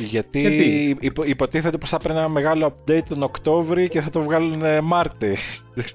[0.06, 4.22] Γιατί, Γιατί; υπο- υποτίθεται πως θα πρέπει ένα μεγάλο update τον Οκτώβρη και θα το
[4.22, 5.38] βγάλουν ε, Μάρτι.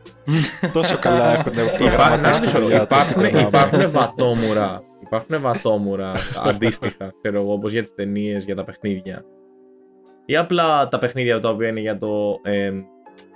[0.72, 3.48] Τόσο καλά έχουν Υπά, να προγραμματίσει ρωτήσω, το παιδιά τους υπάρχουν, στην Ελλάδα.
[3.66, 6.12] υπάρχουν βατόμουρα, υπάρχουν βατόμουρα
[6.44, 9.24] αντίστοιχα, ξέρω εγώ, όπως για τις ταινίες, για τα παιχνίδια.
[10.24, 12.70] Ή απλά τα παιχνίδια τα οποία είναι για το, ε,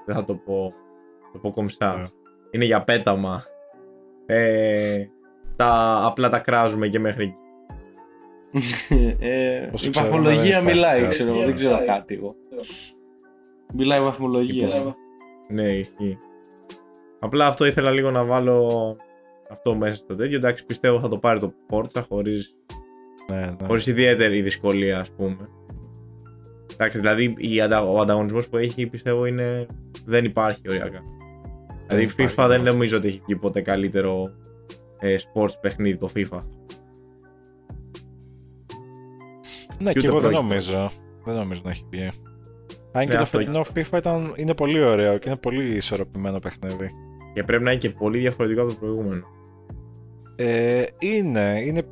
[0.06, 0.72] δεν θα το πω,
[1.22, 2.04] θα το πω κομψά, Ναι.
[2.54, 3.44] Είναι για πέταμα.
[4.26, 5.04] Ε,
[5.56, 7.34] τα, απλά τα κράζουμε και μέχρι εκεί.
[9.20, 11.06] ε, Όσο η ξέρω, βαθμολογία δεν υπάρχει μιλάει, κάτι.
[11.14, 12.34] ξέρω εγώ, δεν ξέρω κάτι εγώ.
[13.74, 14.66] Μιλάει η βαθμολογία.
[14.66, 14.94] Λοιπόν.
[15.48, 16.18] Ναι, ισχύει.
[17.20, 18.96] Απλά αυτό ήθελα λίγο να βάλω
[19.50, 20.36] αυτό μέσα στο τέτοιο.
[20.36, 22.54] Εντάξει, πιστεύω θα το πάρει το Forza χωρίς,
[23.30, 23.56] Ναι, ναι.
[23.66, 25.48] χωρίς ιδιαίτερη δυσκολία, ας πούμε.
[26.72, 29.66] Εντάξει, δηλαδή η αντα- ο ανταγωνισμός που έχει πιστεύω είναι...
[30.04, 31.00] δεν υπάρχει οριακά.
[31.86, 32.70] Δηλαδή η υπάρχει, FIFA δεν ναι.
[32.70, 34.30] νομίζω ότι έχει βγει ποτέ καλύτερο
[34.98, 36.38] ε, sports παιχνίδι το FIFA.
[39.78, 40.30] Ναι, Και και ούτε εγώ δεν πρόκειται.
[40.30, 40.90] νομίζω.
[41.24, 42.10] Δεν νομίζω να έχει βγει.
[42.92, 46.38] Αν και Ναι, το αυτό φετινό FIFA ήταν, είναι πολύ ωραίο και είναι πολύ ισορροπημένο
[46.38, 46.90] παιχνίδι.
[47.34, 49.24] Και πρέπει να είναι και πολύ διαφορετικό από το προηγούμενο.
[50.36, 51.82] Ε, είναι, είναι,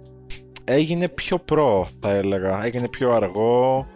[0.64, 3.86] έγινε πιο pro θα έλεγα, έγινε πιο αργό,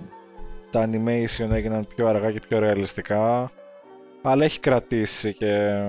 [0.71, 3.51] τα animation έγιναν πιο αργά και πιο ρεαλιστικά,
[4.31, 5.81] αλλά έχει κρατήσει και,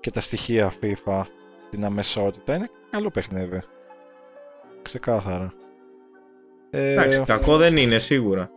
[0.00, 1.22] και τα στοιχεία FIFA,
[1.70, 3.60] την αμεσότητα, είναι καλό παιχνίδι.
[4.82, 5.52] Ξεκάθαρα.
[6.70, 8.50] Ε, Εντάξει, κακό δεν είναι σίγουρα.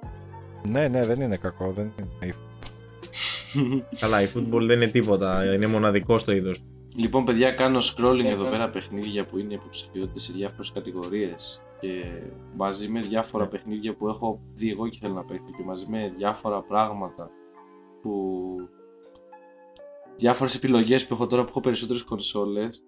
[0.63, 2.33] ναι, ναι, δεν είναι κακό, δεν είναι.
[3.99, 5.53] Καλά, η football δεν είναι τίποτα.
[5.53, 6.65] Είναι μοναδικό στο είδος του.
[6.95, 11.89] Λοιπόν, παιδιά, κάνω scrolling εδώ πέρα παιχνίδια που είναι υποψηφιότητε σε διάφορες κατηγορίες και
[12.55, 13.49] μαζί με διάφορα Ναι.
[13.49, 17.29] παιχνίδια που έχω δει εγώ και θέλω να παίξω και μαζί με διάφορα πράγματα
[18.07, 18.69] που.
[20.17, 22.83] διάφορες επιλογές που έχω τώρα που έχω περισσότερες κονσόλες.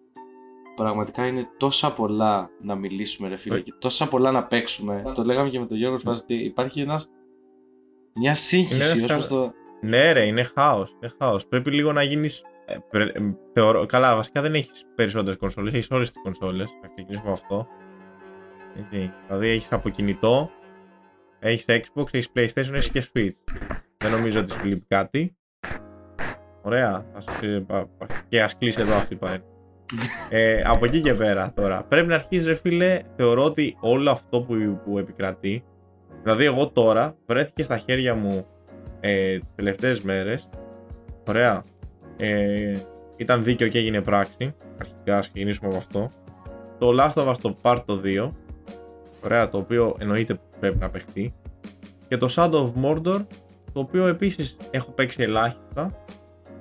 [0.76, 3.60] Πραγματικά είναι τόσα πολλά να μιλήσουμε, ρε φίλε, Ε.
[3.62, 5.12] και τόσα πολλά να παίξουμε.
[5.16, 7.10] Το λέγαμε και με τον Γιώργο Σπάς, ότι υπάρχει ένας,
[8.14, 9.52] μια σύγχυση Είναι ως ένας προς το.
[9.82, 10.92] Ναι, ρε, είναι χάος.
[10.92, 11.48] Είναι χάος.
[11.48, 12.44] Πρέπει λίγο να γίνεις.
[13.54, 13.86] θεωρώ...
[13.86, 15.74] Καλά, βασικά δεν έχεις περισσότερες κονσόλες.
[15.74, 16.70] Έχεις όλες τις κονσόλες.
[16.82, 17.68] Να ξεκινήσουμε με αυτό.
[18.76, 19.14] Έτσι.
[19.28, 20.50] Δηλαδή έχεις από κινητό,
[21.40, 23.54] έχεις Xbox, έχεις PlayStation, έχεις και Switch.
[23.98, 25.36] Δεν νομίζω ότι σου λείπει κάτι.
[26.62, 27.06] Ωραία.
[27.16, 29.52] Ας, ε, πα- πα- και ας κλείσει εδώ αυτή η παρένθεση.
[30.30, 31.84] ε, από εκεί και πέρα τώρα.
[31.84, 35.64] Πρέπει να αρχίσεις, ρε φίλε, θεωρώ ότι όλο αυτό που, που επικρατεί.
[36.24, 38.46] Δηλαδή, εγώ τώρα βρέθηκε στα χέρια μου
[39.00, 40.50] ε, τις τελευταίες μέρες
[41.28, 41.64] ωραία
[42.18, 42.78] ε,
[43.18, 46.10] ήταν δίκαιο και έγινε πράξη αρχικά ας ξεκινήσουμε από αυτό
[46.78, 48.30] το Last of Us το Part 2
[49.24, 51.34] ωραία το οποίο εννοείται που πρέπει να παιχτεί
[52.08, 53.26] και το Shadow of Mordor
[53.74, 55.94] το οποίο επίσης έχω παίξει ελάχιστα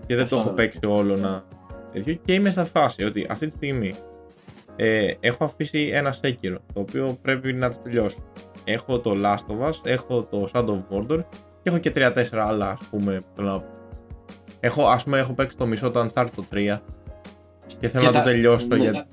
[0.06, 0.56] και δεν Αυτό το έχω είναι.
[0.62, 1.44] παίξει όλο να
[1.92, 3.94] τέτοιο και είμαι στα φάση ότι αυτή τη στιγμή
[4.76, 8.18] ε, έχω αφήσει ένα Sekiro το οποίο πρέπει να το τελειώσω
[8.64, 11.24] έχω το Last of Us, έχω το Shadow of Mordor
[11.62, 13.20] και έχω και 3-4 άλλα, ας πούμε.
[13.20, 13.66] που θέλω να πω.
[14.60, 16.78] Έχω, ας πούμε, έχω παίξει το μισό το Uncharted το 3
[17.80, 18.76] και θέλω Και να το τα- τελειώσω ναι.
[18.76, 19.04] γιατί.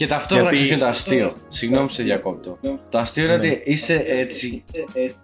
[0.00, 0.74] Και ταυτόχρονα Γιατί- Γιατί...
[0.74, 1.32] είναι το αστείο.
[1.48, 2.58] Συγγνώμη που σε διακόπτω.
[2.88, 3.38] Το αστείο είναι Ναι.
[3.48, 4.64] ότι είσαι έτσι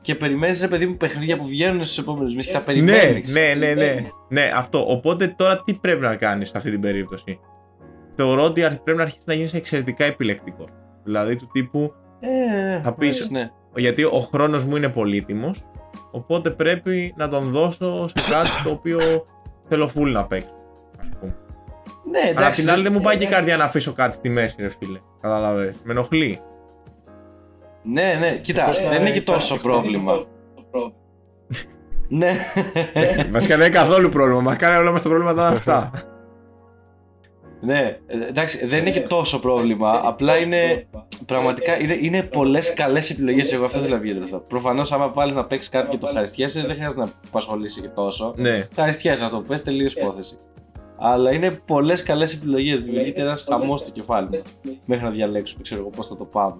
[0.02, 3.32] και περιμένεις ρε παιδί μου παιχνίδια που βγαίνουν στους επόμενους μήνες και τα Ναι, περιμένεις.
[3.34, 3.96] ναι, ναι, ναι.
[4.28, 4.84] Ναι, αυτό.
[4.90, 7.38] Οπότε τώρα τι πρέπει να κάνεις σε αυτή την περίπτωση;
[8.16, 10.68] Θεωρώ ότι αρχ- πρέπει να αρχίσεις να γίνεις εξαιρετικά επιλεκτικός.
[11.04, 13.50] Δηλαδή του τύπου, Ε, Θα πεις- Ναι.
[13.74, 15.64] γιατί ο χρόνος μου είναι πολύτιμος,
[16.10, 19.00] οπότε πρέπει να τον δώσω σε κάτι το οποίο
[19.68, 20.50] θέλω full να παίξω.
[21.00, 21.36] Ας πούμε.
[22.10, 22.60] Ναι, Αλλά απ' εντάξει.
[22.60, 23.34] την άλλη δεν μου πάει και η εντάξει.
[23.44, 24.98] καρδιά να αφήσω κάτι στη μέση, ρε φίλε.
[25.20, 25.76] Καταλαβαίνεις.
[25.84, 26.40] Με ενοχλεί.
[27.82, 30.24] Ναι, ναι, κοίτα, Πώς να δεν είναι και υπάρχει τόσο πρόβλημα.
[32.08, 32.32] ναι.
[33.30, 34.40] Βασικά δεν είναι καθόλου πρόβλημα.
[34.40, 35.90] Μας κάνει όλα μας τα προβλήματα είναι αυτά.
[37.60, 40.00] ναι, ε, εντάξει, δεν είναι και τόσο πρόβλημα.
[40.04, 40.86] Απλά είναι.
[41.26, 43.52] Πραγματικά είναι, είναι πολλές καλές επιλογές.
[43.52, 44.18] Εγώ αυτό θέλω να βγει.
[44.48, 48.34] Προφανώς, άμα βάλεις να παίξεις κάτι και το ευχαριστιέσαι, δεν χρειάζεται να απασχολήσει και τόσο.
[48.36, 48.66] ναι.
[48.70, 50.36] Ευχαριστιέσαι να το πες, τελείως υπόθεση.
[50.98, 52.80] Αλλά είναι πολλές καλές επιλογές.
[52.80, 54.40] Δημιουργείται ένας χαμός στο κεφάλι μου.
[54.84, 56.56] Μέχρι να διαλέξουμε, ξέρω εγώ πώς θα το πάμε.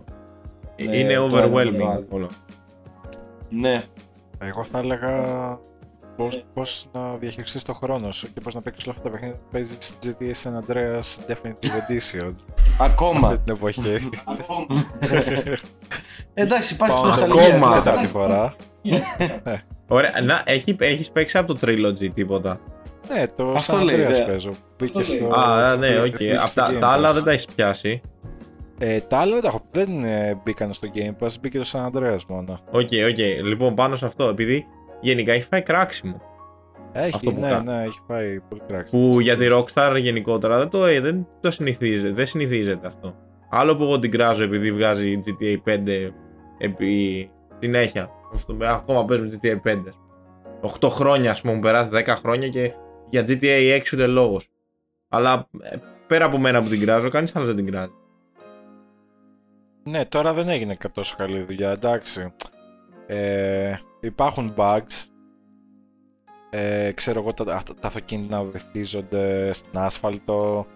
[0.84, 2.06] Ναι, είναι το ένα με το overwhelming άλλο.
[2.08, 2.28] όλο.
[3.48, 3.82] Ναι,
[4.38, 5.24] Εγώ θα έλεγα
[6.16, 9.36] πώς, πώς να διαχειριστείς το χρόνο σου και πώς να παίξεις όλα αυτά τα παιχνίδια
[9.38, 12.34] που παίζεις GTA San Andreas Definitive Edition.
[12.80, 13.28] Ακόμα.
[13.28, 13.80] αυτή την εποχή.
[16.34, 17.46] Εντάξει, υπάρχει Πάω νοσταλγία.
[17.46, 17.74] Ακόμα.
[17.74, 18.54] τέταρτη φορά.
[19.88, 22.60] Ωραία, να, έχει, έχεις παίξει από το Trilogy τίποτα;
[23.08, 24.24] Ναι, το Αυτό San λέει, Andreas ναι.
[24.26, 24.52] παίζω.
[24.78, 25.28] Μπήκε Αυτό λέει.
[25.30, 25.38] στο.
[25.40, 26.10] Α, ναι, στο- οκ.
[26.10, 27.14] μπήκε στο Αυτά Game τα άλλα Pass.
[27.14, 28.00] δεν τα έχεις πιάσει.
[28.78, 29.62] Ε, τα άλλα δεν τα έχω.
[29.72, 32.60] Δεν ε, μπήκαν στο Game Pass, μπήκε το San Andreas μόνο.
[32.70, 33.18] Οκ, οκ.
[33.46, 34.66] Λοιπόν, πάνω σε αυτό, επειδή
[35.00, 36.20] γενικά έχει φάει κράξιμο.
[36.92, 37.64] Έχει, Αυτό που ναι, κάνει.
[37.70, 38.90] ναι, έχει φάει πολύ κράξιμο.
[38.96, 43.14] Που για τη Rockstar γενικότερα δεν το, ε, δεν το συνηθίζεται, δεν συνηθίζεται αυτό.
[43.50, 46.12] Άλλο που εγώ την κράζω επειδή βγάζει GTA 5
[46.58, 48.10] επί συνέχεια.
[48.34, 49.76] Αυτό, ακόμα παίζουμε GTA 5.
[50.80, 52.72] 8 χρόνια ας πούμε, μου περάσει 10 χρόνια και
[53.10, 54.48] για GTA 6 ούτε λόγος.
[55.08, 55.76] Αλλά ε,
[56.06, 57.90] πέρα από μένα που την κράζω, κανείς άλλος δεν την κράζει.
[59.82, 62.32] Ναι, τώρα δεν έγινε κα- τόσο καλή δουλειά, εντάξει.
[63.06, 65.06] Ε, υπάρχουν bugs.
[66.50, 70.66] Ε, ξέρω εγώ, τα, αυτά- τα αυτοκίνητα να βυθίζονται στην άσφαλτο.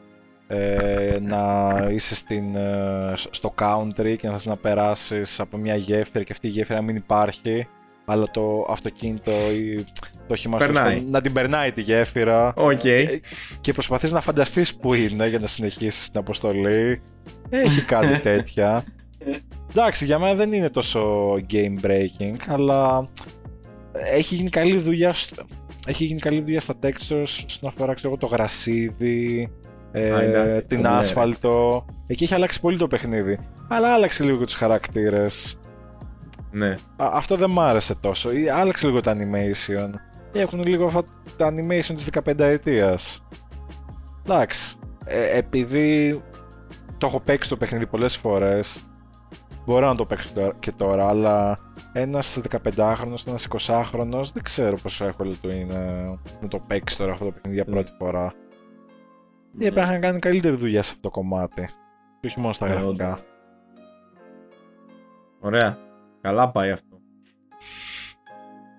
[0.46, 5.76] Ε, να είσαι στην, ε, σ- στο country και να θες να περάσεις από μια
[5.76, 7.68] γέφυρα και αυτή η γέφυρα να μην υπάρχει.
[8.04, 9.84] Αλλά το αυτοκίνητο ή
[10.26, 10.98] το όχημα σου Περνάει.
[11.00, 12.52] στο- να την περνάει τη γέφυρα.
[12.56, 12.84] Οκ.
[12.84, 13.20] Ε,
[13.60, 17.00] και προσπαθείς να φανταστείς που είναι για να συνεχίσεις την αποστολή.
[17.48, 18.84] Έχει κάτι τέτοια.
[19.70, 23.08] Εντάξει, για μένα δεν είναι τόσο game breaking, αλλά
[23.92, 25.44] έχει γίνει καλή δουλειά, στο-
[25.86, 29.48] έχει γίνει καλή δουλειά στα textures όσον αφορά ξέρω, εγώ, το γρασίδι,
[29.92, 30.88] ε, Α, εντάξει, την ναι.
[30.88, 31.84] άσφαλτο.
[32.06, 33.38] Εκεί έχει αλλάξει πολύ το παιχνίδι.
[33.68, 35.58] Αλλά άλλαξε λίγο και τους χαρακτήρες.
[36.50, 36.70] Ναι.
[36.70, 38.32] Α, αυτό δεν μ' άρεσε τόσο.
[38.32, 39.90] Ή Άλλαξε λίγο τα animation.
[40.32, 41.04] Έχουν λίγο αυτά
[41.36, 43.26] τα animation της 15 ετίας.
[44.26, 44.76] Εντάξει.
[45.04, 46.22] Ε, επειδή
[46.98, 48.82] το έχω παίξει το παιχνίδι πολλές φορές,
[49.66, 51.58] μπορώ να το παίξω τώρα- και τώρα, αλλά
[51.92, 55.78] ένας 15χρονος, ένας 20χρονος, δεν ξέρω πόσο εύκολο του είναι
[56.40, 58.32] να το παίξεις τώρα αυτό το παιχνίδι για πρώτη φορά.
[59.52, 59.64] Ναι.
[59.64, 61.68] Ή έπρεπε να κάνει καλύτερη δουλειά σε αυτό το κομμάτι.
[62.20, 63.18] Και όχι μόνο στα Ναι, γραφικά.
[65.40, 65.78] Ωραία.
[66.20, 66.98] Καλά πάει αυτό.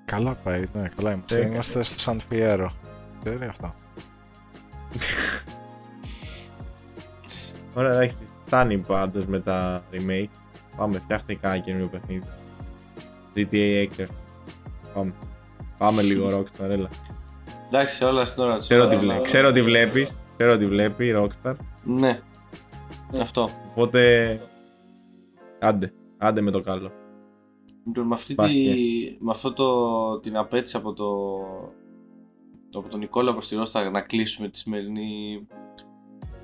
[0.05, 1.39] Καλά πάει, ναι, καλά είμαστε.
[1.41, 2.71] Ε, είμαστε στο Σαν Φιέρο.
[3.19, 3.73] Ξέρει αυτό.
[7.73, 8.17] Ωραία, εντάξει.
[8.45, 10.27] Φτάνει πάντως με τα remake.
[10.77, 12.23] Πάμε, φτιάχτε κάνα καινούριο παιχνίδι.
[13.35, 14.01] GTA 6.
[14.01, 14.07] ας πούμε.
[14.93, 15.13] Πάμε.
[15.77, 16.89] Πάμε λίγο Rockstar, έλα.
[17.67, 18.59] Εντάξει, όλα στην ώρα του.
[18.59, 20.15] Ξέρω τι βλέ- Ξέρω ότι βλέπεις.
[20.37, 21.53] Ξέρω ότι βλέπει η Rockstar.
[21.83, 22.19] Ναι.
[23.21, 23.49] Αυτό.
[23.69, 24.39] Οπότε.
[25.59, 25.93] Άντε.
[26.17, 26.91] Άντε με το καλό.
[27.85, 29.15] Λοιπόν, με, αυτή Πας τη, και.
[29.19, 31.05] με αυτό το, την απέτηση από, το,
[32.69, 35.41] το- από τον Νικόλα προς τη Ρώστα να κλείσουμε τη σημερινή,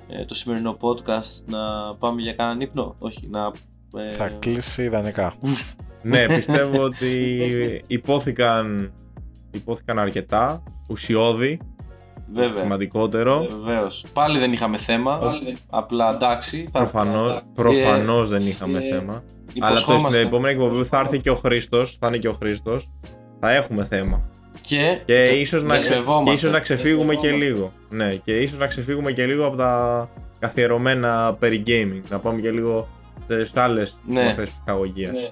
[0.08, 3.52] ε, το σημερινό podcast να πάμε για κανέναν ύπνο; Όχι, να...
[4.02, 5.34] ε, Θα κλείσει ιδανικά.
[6.02, 7.14] ναι, πιστεύω ότι
[7.86, 8.92] υπόθηκαν,
[9.50, 10.62] υπόθηκαν αρκετά.
[10.88, 11.60] Ουσιώδη.
[12.32, 12.62] Βέβαια.
[12.62, 13.46] Σημαντικότερο.
[13.50, 14.04] Βεβαίως.
[14.12, 15.20] Πάλι δεν είχαμε θέμα.
[15.70, 16.68] Απλά εντάξει.
[16.72, 19.22] θα- Προφανώς, προφανώς δεν ε, είχαμε ε, θέμα.
[19.60, 20.20] Αλλά το στην υποσχόμαστε.
[20.20, 22.90] επόμενη εκπομπή που θα έρθει και ο Χρήστος, θα είναι και ο Χρήστος,
[23.40, 24.22] θα έχουμε θέμα.
[24.60, 26.30] Και, Και το- ίσως να, ξε- δεσμευόμαστε.
[26.30, 27.72] και ίσως να ξεφύγουμε και λίγο.
[27.90, 32.02] Ναι, και ίσως να ξεφύγουμε και λίγο από τα καθιερωμένα περί gaming.
[32.10, 32.88] Να πάμε και λίγο
[33.42, 34.22] σε άλλες Ναι.
[34.22, 35.12] μορφές ψυχαγωγίας.
[35.12, 35.28] Ναι.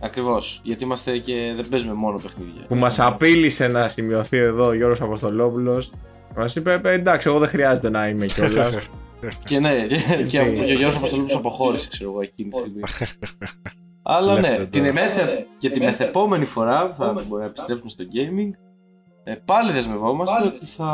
[0.00, 0.60] Ακριβώς.
[0.62, 2.62] Γιατί είμαστε και δεν παίζουμε μόνο παιχνίδια.
[2.68, 5.92] Που μας απείλησε να σημειωθεί εδώ ο Γιώργος Αποστολόπουλος
[6.36, 8.78] Μας είπε, «Ε, εντάξει, εγώ δεν χρειάζεται να είμαι κιόλας.
[9.44, 10.26] Και ναι, και, και, Έτσι.
[10.26, 12.80] και ο Γιώργος Αποστολόπουλος αποχώρησε, ξέρω εγώ, εκείνη τη στιγμή.
[14.02, 14.86] Αλλά Λες ναι, το την τώρα.
[14.88, 18.50] εμέθε, και τη μεθεπόμενη φορά που θα μπορεί να επιστρέψουμε στο gaming,
[19.24, 20.84] ε, πάλι δεσμευόμαστε ότι θα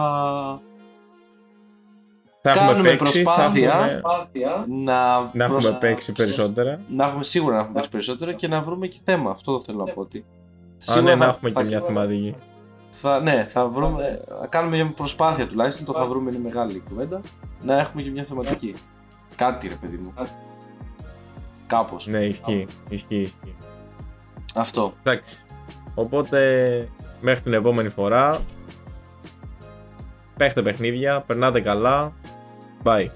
[2.42, 4.02] θα έχουμε κάνουμε παίξει, θα προσπάθεια έχουμε,
[4.66, 6.80] να, να έχουμε προσ- παίξει περισσότερα.
[6.88, 9.30] να έχουμε σίγουρα να έχουμε παίξει περισσότερο και να βρούμε και θέμα.
[9.30, 10.00] Αυτό το θέλω να πω.
[10.00, 10.24] Ότι Αν
[10.76, 12.34] σίγουρα ναι, να θα- έχουμε θα- και μια θεματική.
[12.91, 17.20] Θα, ναι, θα βρούμε, θα κάνουμε μια προσπάθεια τουλάχιστον, το θα βρούμε είναι μεγάλη κουβέντα,
[17.62, 18.74] να έχουμε και μια θεματική.
[19.36, 20.14] Κάτι ρε παιδί μου.
[21.66, 22.07] Κάπως.
[22.07, 23.57] Ναι, ισχύει, ισχύει, ισχύει.
[24.55, 24.93] Αυτό.
[25.03, 25.36] Εντάξει.
[25.95, 26.89] Οπότε
[27.20, 28.41] μέχρι την επόμενη φορά.
[30.36, 32.12] Παίχτε παιχνίδια, περνάτε καλά.
[32.84, 33.07] Bye.